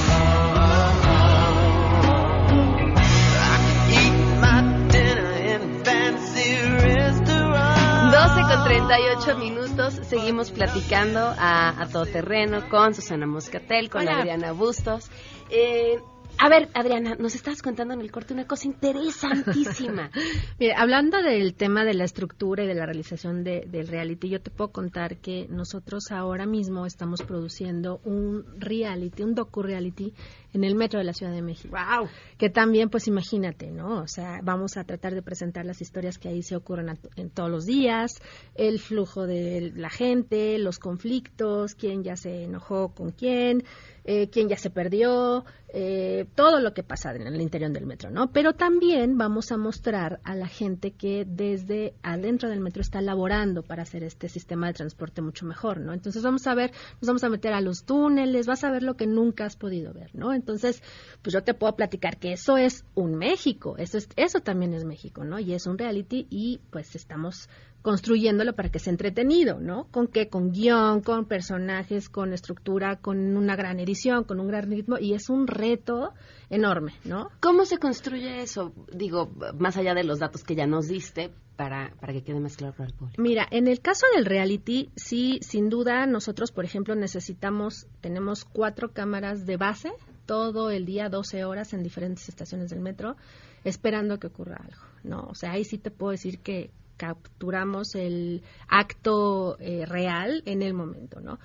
[8.47, 14.19] con 38 minutos, seguimos platicando a, a todo terreno con Susana Moscatel, con Hola.
[14.19, 15.09] Adriana Bustos.
[15.51, 15.99] Eh,
[16.37, 20.09] a ver, Adriana, nos estabas contando en el corte una cosa interesantísima.
[20.59, 24.41] Mire, hablando del tema de la estructura y de la realización de- del reality, yo
[24.41, 30.13] te puedo contar que nosotros ahora mismo estamos produciendo un reality, un docu-reality
[30.53, 31.75] en el metro de la Ciudad de México.
[31.77, 32.07] ¡Wow!
[32.39, 34.01] Que también, pues imagínate, ¿no?
[34.01, 37.29] O sea, vamos a tratar de presentar las historias que ahí se ocurren a- en
[37.29, 38.13] todos los días,
[38.55, 43.63] el flujo de la gente, los conflictos, quién ya se enojó con quién,
[44.03, 48.09] eh, quién ya se perdió, eh, todo lo que pasa en el interior del metro,
[48.09, 48.31] ¿no?
[48.31, 53.63] Pero también vamos a mostrar a la gente que desde adentro del metro está laborando
[53.63, 55.93] para hacer este sistema de transporte mucho mejor, ¿no?
[55.93, 58.95] Entonces vamos a ver, nos vamos a meter a los túneles, vas a ver lo
[58.97, 60.33] que nunca has podido ver, ¿no?
[60.33, 60.83] Entonces,
[61.21, 64.83] pues yo te puedo platicar que eso es un México, eso es, eso también es
[64.83, 65.39] México, ¿no?
[65.39, 67.47] Y es un reality y pues estamos
[67.81, 69.87] construyéndolo para que sea entretenido, ¿no?
[69.91, 70.27] ¿Con qué?
[70.29, 75.13] Con guion, con personajes, con estructura, con una gran edición, con un gran ritmo y
[75.13, 76.13] es un reto
[76.49, 77.29] enorme, ¿no?
[77.39, 78.73] ¿Cómo se construye eso?
[78.93, 82.57] Digo, más allá de los datos que ya nos diste, para, para que quede más
[82.57, 83.21] claro para el público.
[83.21, 88.93] Mira, en el caso del reality, sí, sin duda, nosotros, por ejemplo, necesitamos, tenemos cuatro
[88.93, 89.91] cámaras de base
[90.25, 93.15] todo el día, 12 horas en diferentes estaciones del metro,
[93.63, 95.27] esperando que ocurra algo, ¿no?
[95.29, 100.75] O sea, ahí sí te puedo decir que capturamos el acto eh, real en el
[100.75, 101.39] momento, ¿no?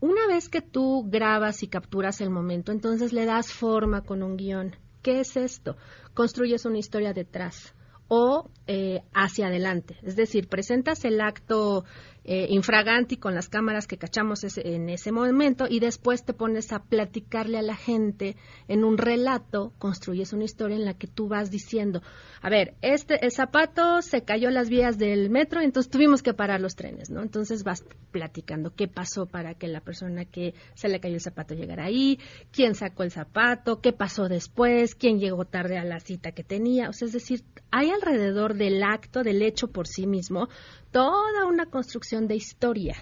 [0.00, 4.36] Una vez que tú grabas y capturas el momento, entonces le das forma con un
[4.36, 4.76] guion.
[5.00, 5.78] ¿Qué es esto?
[6.12, 7.74] Construyes una historia detrás
[8.08, 9.96] o eh, hacia adelante.
[10.02, 11.86] Es decir, presentas el acto
[12.24, 16.72] eh, infraganti con las cámaras que cachamos ese- en ese momento y después te pones
[16.72, 18.36] a platicarle a la gente
[18.68, 22.02] en un relato, construyes una historia en la que tú vas diciendo,
[22.40, 26.60] a ver, este el zapato se cayó las vías del metro, entonces tuvimos que parar
[26.60, 27.22] los trenes, ¿no?
[27.22, 31.54] Entonces vas platicando qué pasó para que la persona que se le cayó el zapato
[31.54, 32.18] llegara ahí,
[32.52, 36.88] quién sacó el zapato, qué pasó después, quién llegó tarde a la cita que tenía,
[36.88, 40.48] o sea, es decir, hay alrededor del acto, del hecho por sí mismo,
[40.94, 42.94] toda una construcción de historia.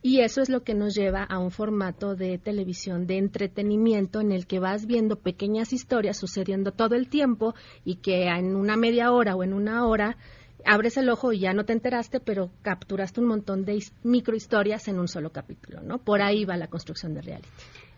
[0.00, 4.32] Y eso es lo que nos lleva a un formato de televisión de entretenimiento en
[4.32, 9.12] el que vas viendo pequeñas historias sucediendo todo el tiempo y que en una media
[9.12, 10.16] hora o en una hora
[10.64, 14.88] abres el ojo y ya no te enteraste, pero capturaste un montón de his- microhistorias
[14.88, 15.98] en un solo capítulo, ¿no?
[15.98, 17.48] Por ahí va la construcción de reality.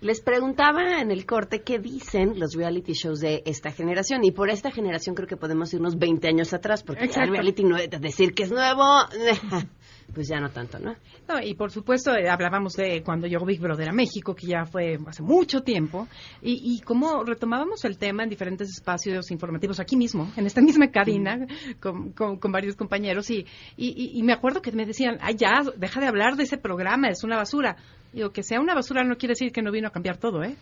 [0.00, 4.22] Les preguntaba en el corte qué dicen los reality shows de esta generación.
[4.22, 7.76] Y por esta generación creo que podemos irnos 20 años atrás, porque el reality no
[7.76, 8.84] decir que es nuevo,
[10.14, 10.94] pues ya no tanto, ¿no?
[11.28, 14.64] No, y por supuesto eh, hablábamos de cuando llegó Big Brother a México, que ya
[14.66, 16.06] fue hace mucho tiempo,
[16.42, 20.92] y, y cómo retomábamos el tema en diferentes espacios informativos aquí mismo, en esta misma
[20.92, 21.44] cabina,
[21.80, 23.44] con, con- con varios compañeros, y,
[23.76, 26.56] y- y- y me acuerdo que me decían, ay, ya, deja de hablar de ese
[26.56, 27.76] programa, es una basura.
[28.12, 30.56] Digo, que sea una basura no quiere decir que no vino a cambiar todo, ¿eh?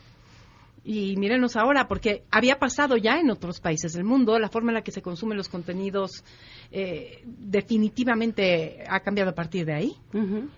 [0.85, 4.75] Y mírenos ahora, porque había pasado ya en otros países del mundo, la forma en
[4.77, 6.23] la que se consumen los contenidos
[6.71, 9.97] eh, definitivamente ha cambiado a partir de ahí.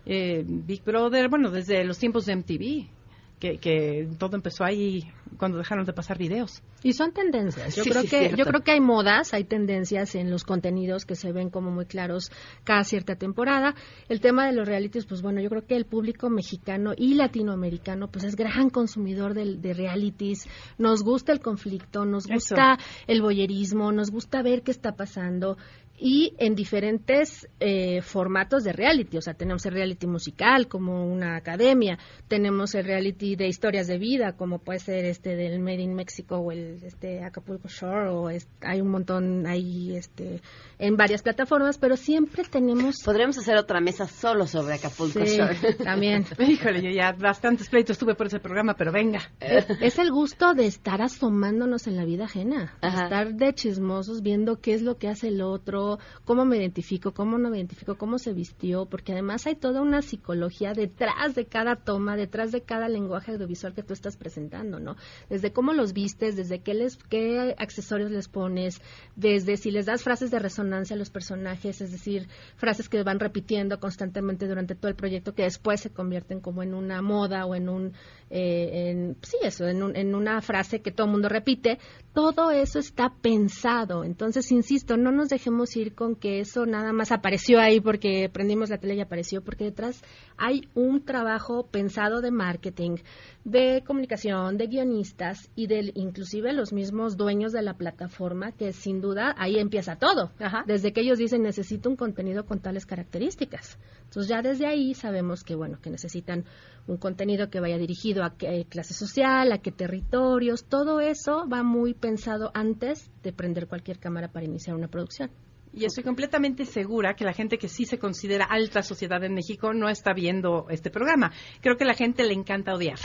[0.04, 2.97] Eh, Big Brother, bueno, desde los tiempos de MTV,
[3.38, 5.04] que, que todo empezó ahí
[5.36, 6.62] cuando dejaron de pasar videos.
[6.82, 7.76] Y son tendencias.
[7.76, 8.36] Yo Sí, creo sí, que cierto.
[8.36, 11.86] yo creo que hay modas, hay tendencias en los contenidos que se ven como muy
[11.86, 12.30] claros
[12.64, 13.74] cada cierta temporada.
[14.08, 18.08] El tema de los realities, pues bueno, yo creo que el público mexicano y latinoamericano
[18.08, 20.48] pues es gran consumidor del- de, realities.
[20.78, 22.34] Nos gusta el conflicto, nos Eso.
[22.34, 25.56] gusta el boyerismo, nos gusta ver qué está pasando
[26.00, 29.16] y en diferentes eh, formatos de reality.
[29.16, 33.98] O sea, tenemos el reality musical como una academia, tenemos el reality de historias de
[33.98, 38.30] vida como puede ser este del Made in Mexico o el este Acapulco Shore o
[38.30, 40.40] es- hay un montón ahí este
[40.78, 45.56] en varias plataformas, pero siempre tenemos Podríamos hacer otra mesa solo sobre Acapulco Sí, Shore.
[45.82, 46.24] también.
[46.38, 49.20] Híjole, yo ya bastantes pleitos tuve por ese programa, pero venga.
[49.40, 54.60] Es el gusto de estar asomándonos en la vida ajena, de estar de chismosos viendo
[54.60, 55.87] qué es lo que hace el otro,
[56.24, 60.02] cómo me identifico, cómo no me identifico, cómo se vistió, porque además hay toda una
[60.02, 64.96] psicología detrás de cada toma, detrás de cada lenguaje audiovisual que tú estás presentando, ¿no?
[65.30, 68.82] Desde cómo los vistes, desde qué les qué accesorios les pones,
[69.16, 73.20] desde si les das frases de resonancia a los personajes, es decir, frases que van
[73.20, 77.54] repitiendo constantemente durante todo el proyecto que después se convierten como en una moda o
[77.54, 77.92] en un
[78.30, 81.78] eh, sí eso en, un- en una frase que todo el mundo repite
[82.12, 87.12] todo eso está pensado entonces insisto no nos dejemos decir con que eso nada más
[87.12, 90.02] apareció ahí porque prendimos la tele y apareció, porque detrás
[90.36, 92.96] hay un trabajo pensado de marketing,
[93.44, 99.00] de comunicación, de guionistas y de inclusive los mismos dueños de la plataforma, que sin
[99.00, 100.32] duda ahí empieza todo.
[100.66, 103.78] Desde que ellos dicen necesito un contenido con tales características.
[104.04, 106.44] Entonces ya desde ahí sabemos que bueno, que necesitan
[106.88, 111.62] un contenido que vaya dirigido a qué clase social, a qué territorios, todo eso va
[111.62, 115.30] muy pensado antes de prender cualquier cámara para iniciar una producción.
[115.72, 119.72] Y estoy completamente segura que la gente que sí se considera alta sociedad en México
[119.72, 121.32] no está viendo este programa.
[121.60, 122.98] Creo que a la gente le encanta odiar.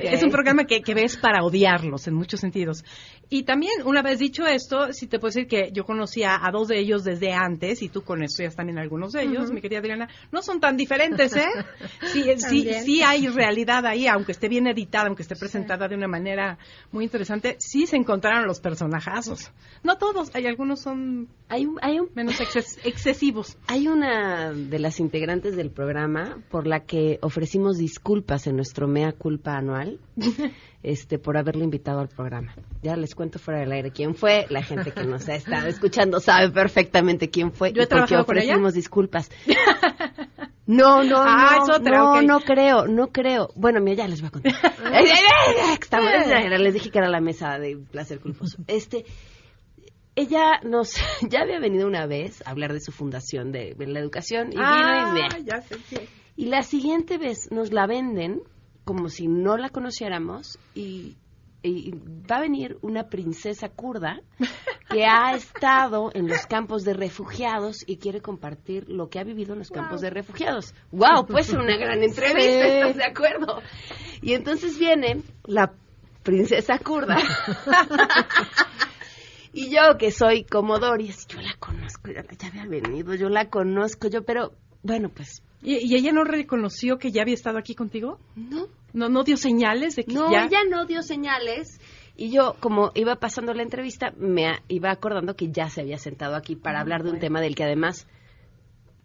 [0.00, 2.84] Es un programa que, que, ves para odiarlos en muchos sentidos.
[3.32, 6.68] Y también, una vez dicho esto, sí te puedo decir que yo conocía a dos
[6.68, 10.06] de ellos desde antes, y tú conocías también algunos de ellos, mi querida Adriana.
[10.30, 11.48] No son tan diferentes, ¿eh?
[12.12, 16.08] Sí, sí, sí hay realidad ahí, aunque esté bien editada, aunque esté presentada de una
[16.08, 16.58] manera
[16.90, 19.50] muy interesante, sí se encontraron los personajazos.
[19.82, 22.10] No todos, hay algunos son hay hay un...
[22.14, 22.38] menos
[22.84, 23.56] excesivos.
[23.66, 29.12] Hay una de las integrantes del programa por la que ofrecimos disculpas en nuestro mea
[29.12, 30.00] culpa anual
[30.82, 32.54] este por haberle invitado al programa.
[32.82, 34.46] Ya les cuento fuera del aire quién fue.
[34.50, 38.16] La gente que nos ha estado escuchando sabe perfectamente quién fue ¿Yo y por qué
[38.16, 39.30] ofrecimos disculpas.
[40.64, 43.50] No, no, ah, no, no, no creo, no creo.
[43.56, 44.52] Bueno, mira, ya les voy a contar.
[45.82, 46.10] Estamos,
[46.60, 48.58] les dije que era la mesa de placer culposo.
[48.68, 49.04] Este,
[50.14, 50.94] ella nos
[51.28, 55.12] ya había venido una vez a hablar de su fundación de, la educación y ah,
[55.14, 58.42] vino y ya sé Y la siguiente vez nos la venden
[58.84, 61.16] como si no la conociéramos y,
[61.64, 64.20] va a venir una princesa kurda
[64.90, 69.52] que ha estado en los campos de refugiados y quiere compartir lo que ha vivido
[69.52, 70.74] en los campos de refugiados.
[70.90, 71.26] ¡Wow!
[71.26, 73.62] Pues una gran entrevista, ¿estás de acuerdo?
[74.20, 75.72] Y entonces viene la
[76.22, 77.16] princesa kurda.
[79.52, 83.48] y yo que soy como Doris, yo la conozco, ya, ya había venido, yo la
[83.48, 84.52] conozco, yo, pero
[84.82, 88.18] bueno, pues ¿Y, ella no reconoció que ya había estado aquí contigo?
[88.34, 88.66] No.
[88.92, 90.44] ¿No, no dio señales de que no, ya...?
[90.46, 91.80] ella no dio señales.
[92.16, 96.36] Y yo, como iba pasando la entrevista, me iba acordando que ya se había sentado
[96.36, 98.06] aquí para Ah, hablar de un tema del que además,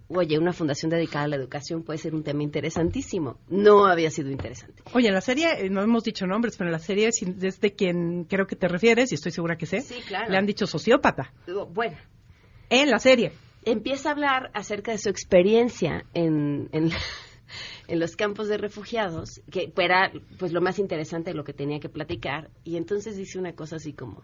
[0.09, 3.37] oye, una fundación dedicada a la educación puede ser un tema interesantísimo.
[3.49, 4.83] No había sido interesante.
[4.93, 7.61] Oye, en la serie, eh, no hemos dicho nombres, pero en la serie es es
[7.61, 10.29] de quien creo que te refieres, y estoy segura que sé, Sí, claro.
[10.29, 11.31] le han dicho sociópata.
[11.73, 11.97] Bueno,
[12.69, 13.31] En la serie.
[13.63, 16.91] empieza a hablar acerca de su experiencia en, en,
[17.87, 21.79] en los campos de refugiados, que era pues lo más interesante de lo que tenía
[21.79, 24.23] que platicar, y entonces dice una cosa así como,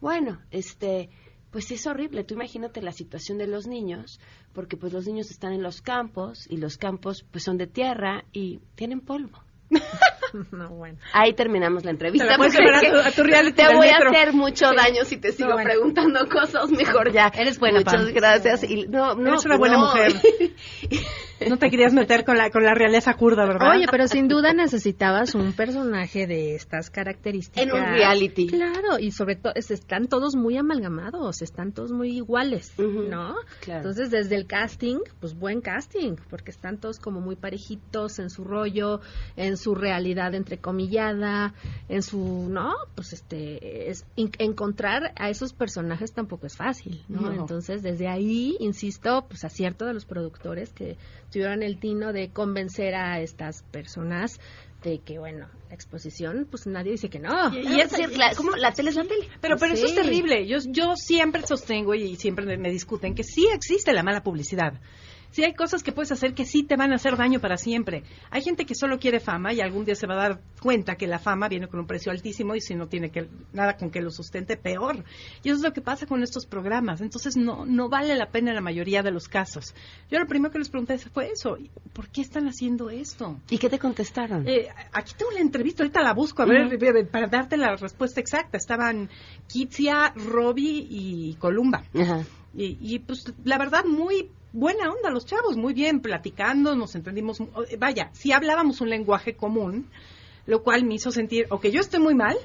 [0.00, 1.08] bueno, este,
[1.50, 4.20] pues es horrible, tú imagínate la situación de los niños,
[4.52, 8.24] porque pues los niños están en los campos, y los campos pues son de tierra
[8.32, 9.42] y tienen polvo.
[10.52, 10.98] no, bueno.
[11.12, 12.24] Ahí terminamos la entrevista.
[12.26, 14.08] Te la puedes porque llevar a tu- a tu reality te del voy metro.
[14.08, 14.76] a hacer mucho Sí.
[14.76, 15.70] daño si te sigo No, bueno.
[15.70, 16.70] preguntando cosas.
[16.70, 17.28] Mejor ya.
[17.34, 18.64] Eres buena, Muchas gracias.
[18.64, 19.86] Y no, no, Eres una buena no.
[19.86, 20.12] mujer.
[21.48, 23.70] No te querías meter con la, con la realeza kurda, ¿verdad?
[23.76, 27.62] Oye, pero sin duda necesitabas un personaje de estas características.
[27.64, 28.46] En un reality.
[28.48, 33.34] Claro, y sobre todo es- están todos muy amalgamados, están todos muy iguales, ¿no?
[33.60, 33.80] Claro.
[33.80, 38.44] Entonces, desde el casting, pues buen casting, porque están todos como muy parejitos en su
[38.44, 39.00] rollo,
[39.36, 41.54] en su realidad entrecomillada,
[41.88, 42.72] en su, ¿no?
[42.94, 47.22] Pues este, es, en- encontrar a esos personajes tampoco es fácil, ¿no?
[47.22, 47.32] No.
[47.32, 50.96] Entonces, desde ahí, insisto, pues acierto de los productores que
[51.30, 54.40] tuvieron el tino de convencer a estas personas
[54.82, 57.54] de que, bueno, la exposición, pues nadie dice que no.
[57.54, 58.56] Y- y es decir, la- ¿cómo?
[58.56, 59.28] La tele es la tele.
[59.40, 60.46] Pero, pero eso es terrible.
[60.46, 64.80] Yo, yo siempre sostengo y siempre me discuten que sí existe la mala publicidad.
[65.30, 68.02] Sí hay cosas que puedes hacer que sí te van a hacer daño para siempre.
[68.30, 71.06] Hay gente que solo quiere fama y algún día se va a dar cuenta que
[71.06, 74.00] la fama viene con un precio altísimo y si no tiene que, nada con que
[74.00, 75.04] lo sustente, peor.
[75.42, 77.00] Y eso es lo que pasa con estos programas.
[77.00, 79.74] Entonces no, no vale la pena en la mayoría de los casos.
[80.10, 81.56] Yo lo primero que les pregunté fue eso.
[81.92, 83.38] ¿Por qué están haciendo esto?
[83.50, 84.48] ¿Y qué te contestaron?
[84.48, 88.20] Eh, aquí tengo la entrevista, ahorita la busco, a ver, eh, para darte la respuesta
[88.20, 88.56] exacta.
[88.56, 89.08] Estaban
[89.46, 91.84] Kitsia, Robbie y Columba.
[91.94, 92.24] Ajá.
[92.54, 97.38] Y, y, pues la verdad, muy buena onda los chavos, muy bien, platicando, nos entendimos.
[97.78, 99.86] Vaya, si hablábamos un lenguaje común,
[100.46, 102.36] lo cual me hizo sentir o que yo estoy muy mal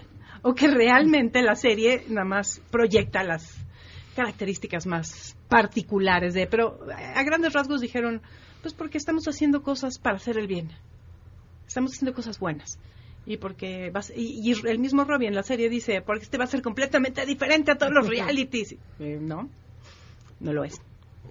[0.41, 3.57] o que realmente la serie nada más proyecta las
[4.15, 8.21] características más particulares de, pero a grandes rasgos dijeron,
[8.61, 10.69] pues porque estamos haciendo cosas para hacer el bien,
[11.67, 12.77] estamos haciendo cosas buenas.
[13.27, 16.43] Y porque vas, y, y el mismo Robbie en la serie dice, porque este va
[16.43, 18.75] a ser completamente diferente a todos los realities.
[18.99, 19.49] Eh, no,
[20.45, 20.79] no lo es.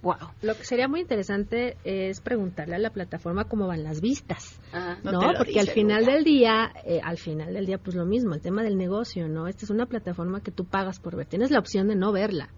[0.01, 0.15] Wow.
[0.43, 4.97] Lo que sería muy interesante es preguntarle a la plataforma cómo van las vistas, Ah,
[5.03, 5.19] ¿no?
[5.35, 6.13] Porque al final nunca.
[6.13, 9.47] del día, eh, al final del día, pues lo mismo, el tema del negocio, ¿no?
[9.47, 12.49] Esta es una plataforma que tú pagas por ver, tienes la opción de no verla.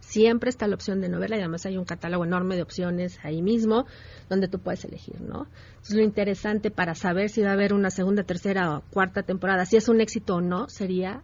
[0.00, 3.18] siempre está la opción de no verla y además hay un catálogo enorme de opciones
[3.22, 3.86] ahí mismo
[4.28, 5.46] donde tú puedes elegir, ¿no?
[5.70, 9.64] Entonces, lo interesante para saber si va a haber una segunda, tercera o cuarta temporada,
[9.64, 11.22] si es un éxito o no, sería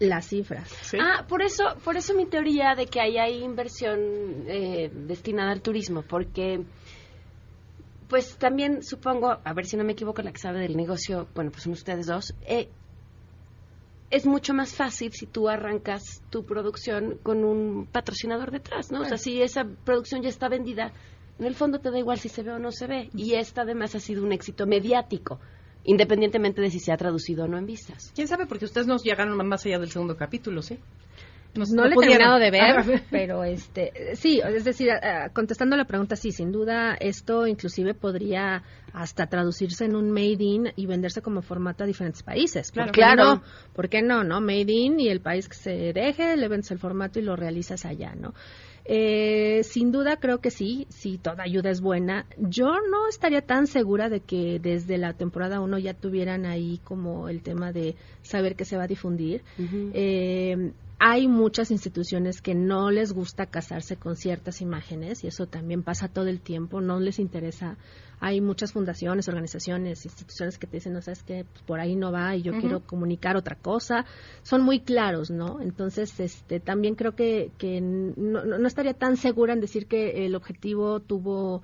[0.00, 0.68] las cifras.
[0.98, 5.62] Ah, por eso, por eso mi teoría de que ahí hay inversión eh, destinada al
[5.62, 6.64] turismo, porque
[8.08, 11.52] pues también supongo, a ver si no me equivoco, la que sabe del negocio, bueno,
[11.52, 12.68] pues son ustedes dos, eh,
[14.10, 19.02] es mucho más fácil si tú arrancas tu producción con un patrocinador detrás, ¿no?
[19.02, 20.92] O sea, si esa producción ya está vendida,
[21.38, 23.10] en el fondo te da igual si se ve o no se ve.
[23.14, 25.38] Y esta además ha sido un éxito mediático,
[25.84, 28.12] independientemente de si se ha traducido o no en vistas.
[28.14, 28.46] ¿Quién sabe?
[28.46, 30.78] Porque ustedes nos llegaron más allá del segundo capítulo, ¿sí?
[31.52, 32.18] Nos- no, le he pudieron.
[32.18, 36.52] terminado de ver, Ah, pero este, sí, es decir, ah, contestando la pregunta, sí, sin
[36.52, 38.62] duda esto inclusive podría
[38.92, 42.70] hasta traducirse en un made in y venderse como formato a diferentes países.
[42.70, 42.86] Claro.
[42.88, 43.24] ¿Por qué Claro.
[43.24, 43.42] no?
[43.74, 44.22] ¿Por qué no?
[44.22, 44.40] ¿No?
[44.40, 47.84] Made in y el país que se deje, le vendes el formato y lo realizas
[47.84, 48.32] allá, ¿no?
[48.92, 52.26] Eh, sin duda creo que sí, sí, toda ayuda es buena.
[52.36, 57.28] Yo no estaría tan segura de que desde la temporada 1 ya tuvieran ahí como
[57.28, 59.44] el tema de saber que se va a difundir.
[59.94, 60.72] Eh,
[61.02, 66.08] hay muchas instituciones que no les gusta casarse con ciertas imágenes y eso también pasa
[66.08, 67.78] todo el tiempo, no les interesa.
[68.20, 72.36] Hay muchas fundaciones, organizaciones, instituciones que te dicen, no sabes que por ahí no va
[72.36, 74.04] y yo quiero comunicar otra cosa.
[74.42, 75.62] Son muy claros, ¿no?
[75.62, 80.26] Entonces, este, también creo que, que no, no- no estaría tan segura en decir que
[80.26, 81.62] el objetivo tuvo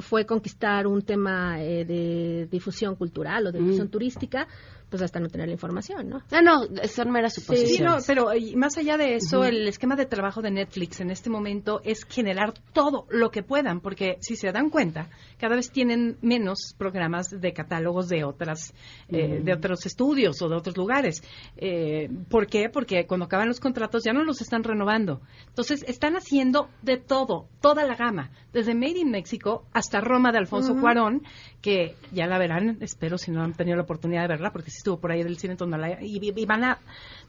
[0.00, 4.48] fue conquistar un tema eh, de difusión cultural o de difusión turística,
[4.92, 6.20] pues hasta no tener la información, ¿no?
[6.30, 10.04] Ah, no, son meras Sí, no, pero y más allá de eso, el esquema de
[10.04, 14.52] trabajo de Netflix en este momento es generar todo lo que puedan, porque si se
[14.52, 18.74] dan cuenta, cada vez tienen menos programas de catálogos de otras,
[19.08, 21.22] eh, de otros estudios o de otros lugares.
[21.56, 22.68] Eh, ¿Por qué?
[22.68, 25.22] Porque cuando acaban los contratos ya no los están renovando.
[25.48, 30.38] Entonces están haciendo de todo, toda la gama, desde Made in México hasta Roma de
[30.38, 30.82] Alfonso Ujú.
[30.82, 31.22] Cuarón,
[31.62, 34.81] que ya la verán, espero si no han tenido la oportunidad de verla, porque sí
[34.82, 36.78] estuvo por ahí del cine Tonalá, y, y van a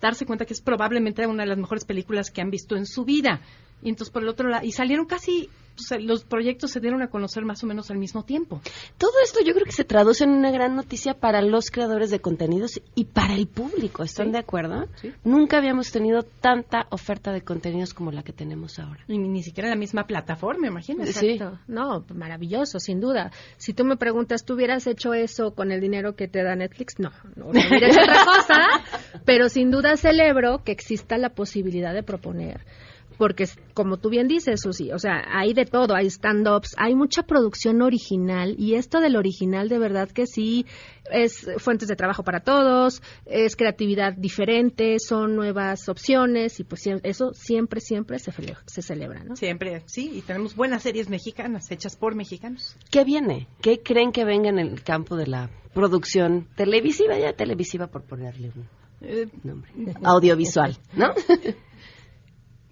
[0.01, 3.05] darse cuenta que es probablemente una de las mejores películas que han visto en su
[3.05, 3.41] vida.
[3.81, 5.49] Y entonces por el otro lado, y salieron casi,
[5.99, 8.61] los proyectos se dieron a conocer más o menos al mismo tiempo.
[8.97, 12.19] Todo esto yo creo que se traduce en una gran noticia para los creadores de
[12.19, 14.03] contenidos y para el público.
[14.03, 14.88] ¿Están de acuerdo?
[15.24, 19.03] Nunca habíamos tenido tanta oferta de contenidos como la que tenemos ahora.
[19.07, 21.09] Y ni siquiera la misma plataforma, imagínate.
[21.09, 21.59] Exacto.
[21.67, 23.32] No, maravilloso, sin duda.
[23.57, 26.99] Si tú me preguntas, ¿tú hubieras hecho eso con el dinero que te da Netflix?
[26.99, 32.03] No, no hubiera hecho otra cosa, pero sin duda celebro que exista la posibilidad de
[32.03, 32.61] proponer.
[33.18, 36.95] Porque, es- como tú bien dices, Susi, o sea, hay de todo, hay stand-ups, hay
[36.95, 40.66] mucha producción original y esto del original de verdad que sí
[41.11, 47.34] es fuentes de trabajo para todos, es creatividad diferente, son nuevas opciones y pues eso
[47.34, 48.32] siempre, siempre se,
[48.66, 49.36] se celebra, ¿no?
[49.36, 52.76] Siempre, sí, y tenemos buenas series mexicanas hechas por mexicanos.
[52.89, 53.47] ¿Qué viene?
[53.61, 57.18] ¿Qué creen que venga en el campo de la producción televisiva?
[57.18, 58.68] Ya televisiva por ponerle un
[59.01, 59.70] Eh, nombre.
[60.03, 61.14] Audiovisual, ¿no?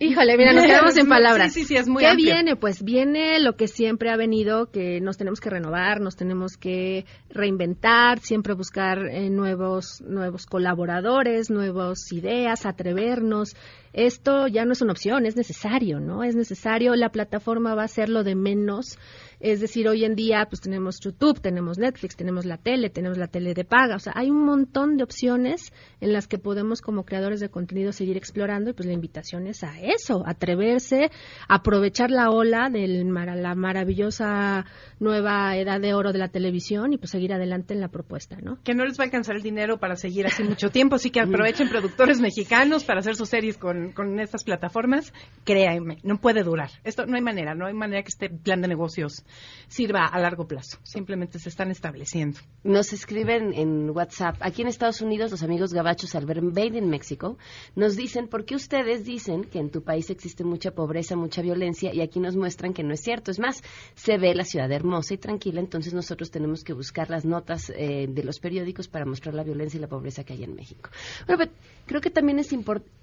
[0.02, 1.54] Híjole, mira, nos quedamos sin palabras.
[1.54, 2.34] Sí, sí, sí, es muy ¿Qué amplio.
[2.34, 2.56] viene?
[2.56, 7.06] Pues viene lo que siempre ha venido, que nos tenemos que renovar, nos tenemos que
[7.30, 13.56] reinventar, siempre buscar eh, nuevos, nuevos colaboradores, nuevas ideas, atrevernos.
[13.94, 16.24] Esto ya no es una opción, es necesario, ¿no?
[16.24, 18.98] Es necesario, la plataforma va a ser lo de menos.
[19.42, 23.28] Es decir, hoy en día pues tenemos YouTube, tenemos Netflix, tenemos la tele, tenemos la
[23.28, 23.96] tele de paga.
[23.96, 27.92] O sea, hay un montón de opciones en las que podemos como creadores de contenido
[27.92, 31.10] seguir explorando y pues la invitación es a eso, atreverse,
[31.48, 34.66] aprovechar la ola de la maravillosa
[35.00, 38.60] nueva edad de oro de la televisión y pues seguir adelante en la propuesta, ¿no?
[38.64, 41.20] Que no les va a alcanzar el dinero para seguir así mucho tiempo, así que
[41.20, 45.14] aprovechen productores mexicanos para hacer sus series con, con estas plataformas.
[45.44, 46.70] Créanme, no puede durar.
[46.84, 49.24] Esto no hay manera, no hay manera que este plan de negocios
[49.68, 50.78] sirva a largo plazo.
[50.84, 52.40] Simplemente se están estableciendo.
[52.64, 56.38] Nos escriben en WhatsApp, aquí en Estados Unidos, los amigos gabachos al ver
[56.76, 57.38] in México,
[57.76, 61.94] nos dicen, ¿por qué ustedes dicen que en tu país existe mucha pobreza, mucha violencia?
[61.94, 63.32] Y aquí nos muestran que no es cierto.
[63.32, 63.64] Es más,
[63.96, 68.08] se ve la ciudad hermosa y tranquila, entonces nosotros tenemos que buscar las notas eh,
[68.10, 70.90] de los periódicos para mostrar la violencia y la pobreza que hay en México.
[71.26, 71.52] Bueno, pero
[71.86, 73.01] creo que también es importante,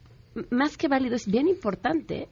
[0.51, 2.29] más que válido, es bien importante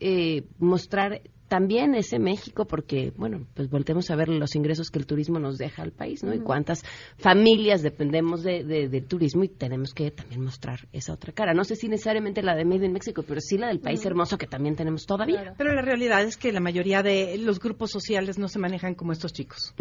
[0.00, 5.06] eh, mostrar también ese México, porque, bueno, pues voltemos a ver los ingresos que el
[5.06, 6.32] turismo nos deja al país, ¿no?
[6.32, 6.84] Y cuántas
[7.18, 11.52] familias dependemos de, de- del turismo y tenemos que también mostrar esa otra cara.
[11.52, 14.38] No sé si necesariamente la de Made in México, pero sí la del país hermoso
[14.38, 15.54] que también tenemos todavía.
[15.58, 19.10] Pero la realidad es que la mayoría de los grupos sociales no se manejan como
[19.10, 19.74] estos chicos.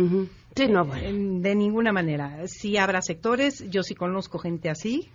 [0.56, 1.04] Sí, no, bueno.
[1.08, 2.42] En- De ninguna manera.
[2.48, 5.08] Sí habrá sectores, yo sí conozco gente así.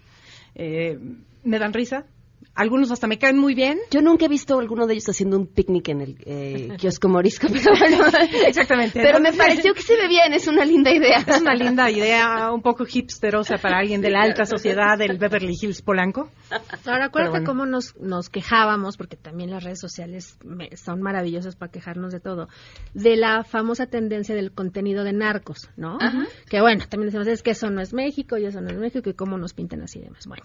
[0.55, 0.99] Eh,
[1.43, 2.07] me dan risa.
[2.55, 3.79] Algunos hasta me caen muy bien.
[3.91, 7.09] Yo nunca he visto a alguno de ellos haciendo un picnic en el eh, kiosco
[7.09, 8.05] morisco, pero bueno.
[8.47, 9.01] Exactamente.
[9.03, 11.19] Pero me pareció que se ve bien, es una linda idea.
[11.27, 15.55] Es una linda idea, un poco hipsterosa para alguien de la alta sociedad del Beverly
[15.61, 16.31] Hills Polanco.
[16.87, 17.47] Ahora, acuérdate bueno.
[17.47, 22.21] cómo nos, nos quejábamos, porque también las redes sociales me- son maravillosas para quejarnos de
[22.21, 22.49] todo,
[22.95, 25.99] de la famosa tendencia del contenido de narcos, ¿no?
[26.01, 26.27] Ajá.
[26.49, 29.11] Que bueno, también decimos, es que eso no es México y eso no es México
[29.11, 30.27] y cómo nos pintan así y demás.
[30.27, 30.43] Bueno,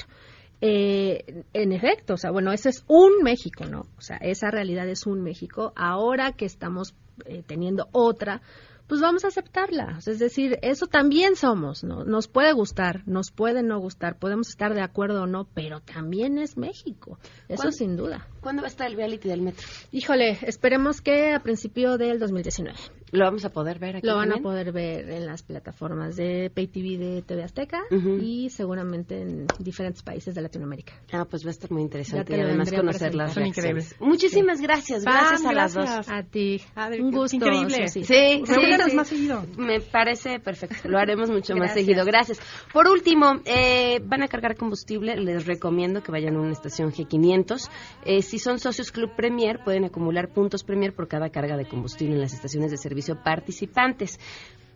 [0.61, 3.85] eh, en efecto, o sea, bueno, ese es un México, ¿no?
[3.97, 5.71] O sea, esa realidad es un México.
[5.75, 6.95] Ahora que estamos
[7.25, 8.41] eh, teniendo otra,
[8.89, 9.95] pues vamos a aceptarla.
[9.97, 12.03] O sea, es decir, eso también somos, ¿no?
[12.03, 16.37] Nos puede gustar, nos puede no gustar, podemos estar de acuerdo o no, pero también
[16.39, 17.19] es México.
[17.47, 18.27] Eso ¿Cuándo- sin duda.
[18.41, 19.65] ¿Cuándo va a estar el reality del metro?
[19.91, 22.77] Híjole, esperemos que a principio del 2019.
[23.11, 26.51] ¿Lo vamos a poder ver aquí Lo van a poder ver en las plataformas de
[26.53, 27.81] Pay TV de TV Azteca
[28.21, 30.93] y seguramente en diferentes países de Latinoamérica.
[31.11, 33.33] Ah, pues va a estar muy interesante te y además conocer las.
[33.33, 33.57] Son reacciones.
[33.57, 33.95] increíbles.
[33.99, 36.07] Muchísimas gracias, gracias Pam, a las gracias.
[36.07, 36.09] dos.
[36.15, 36.61] A ti.
[37.01, 37.35] Un gusto.
[37.35, 37.87] increíble.
[37.87, 38.03] Susi.
[38.03, 38.53] Sí, sí,
[38.87, 38.95] Sí.
[38.95, 39.45] más seguido.
[39.57, 40.87] Me parece perfecto.
[40.87, 42.05] Lo haremos mucho más seguido.
[42.05, 42.39] Gracias.
[42.71, 45.15] Por último, eh, van a cargar combustible.
[45.15, 47.69] Les recomiendo que vayan a una estación G500.
[48.05, 52.15] Eh, si son socios Club Premier, pueden acumular puntos Premier por cada carga de combustible
[52.15, 54.19] en las estaciones de servicio participantes.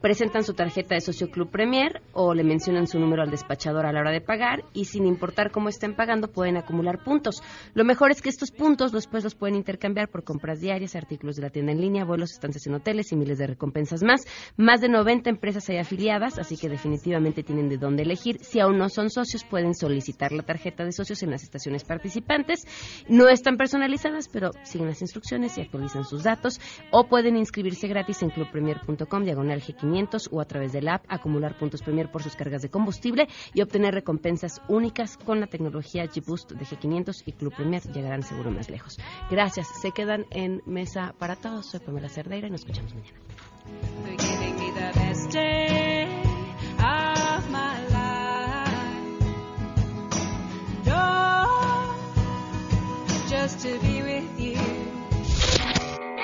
[0.03, 3.93] Presentan su tarjeta de socio Club Premier o le mencionan su número al despachador a
[3.93, 7.41] la hora de pagar y sin importar cómo estén pagando pueden acumular puntos.
[7.73, 11.43] Lo mejor es que estos puntos después los pueden intercambiar por compras diarias, artículos de
[11.43, 14.25] la tienda en línea, vuelos, estancias en hoteles y miles de recompensas más.
[14.57, 18.39] Más de 90 empresas hay afiliadas, así que definitivamente tienen de dónde elegir.
[18.41, 22.65] Si aún no son socios, pueden solicitar la tarjeta de socios en las estaciones participantes.
[23.07, 26.59] No están personalizadas, pero siguen las instrucciones y actualizan sus datos.
[26.91, 29.92] O pueden inscribirse gratis en clubpremier.com, diagonal G500
[30.31, 33.61] o a través de la app, acumular puntos Premier por sus cargas de combustible y
[33.61, 37.83] obtener recompensas únicas con la tecnología G-Boost de G500 y Club Premier.
[37.83, 38.97] Llegarán seguro más lejos.
[39.29, 39.67] Gracias.
[39.81, 41.67] Se quedan en Mesa para Todos.
[41.67, 43.19] Soy Pamela Cerdeira y nos escuchamos mañana.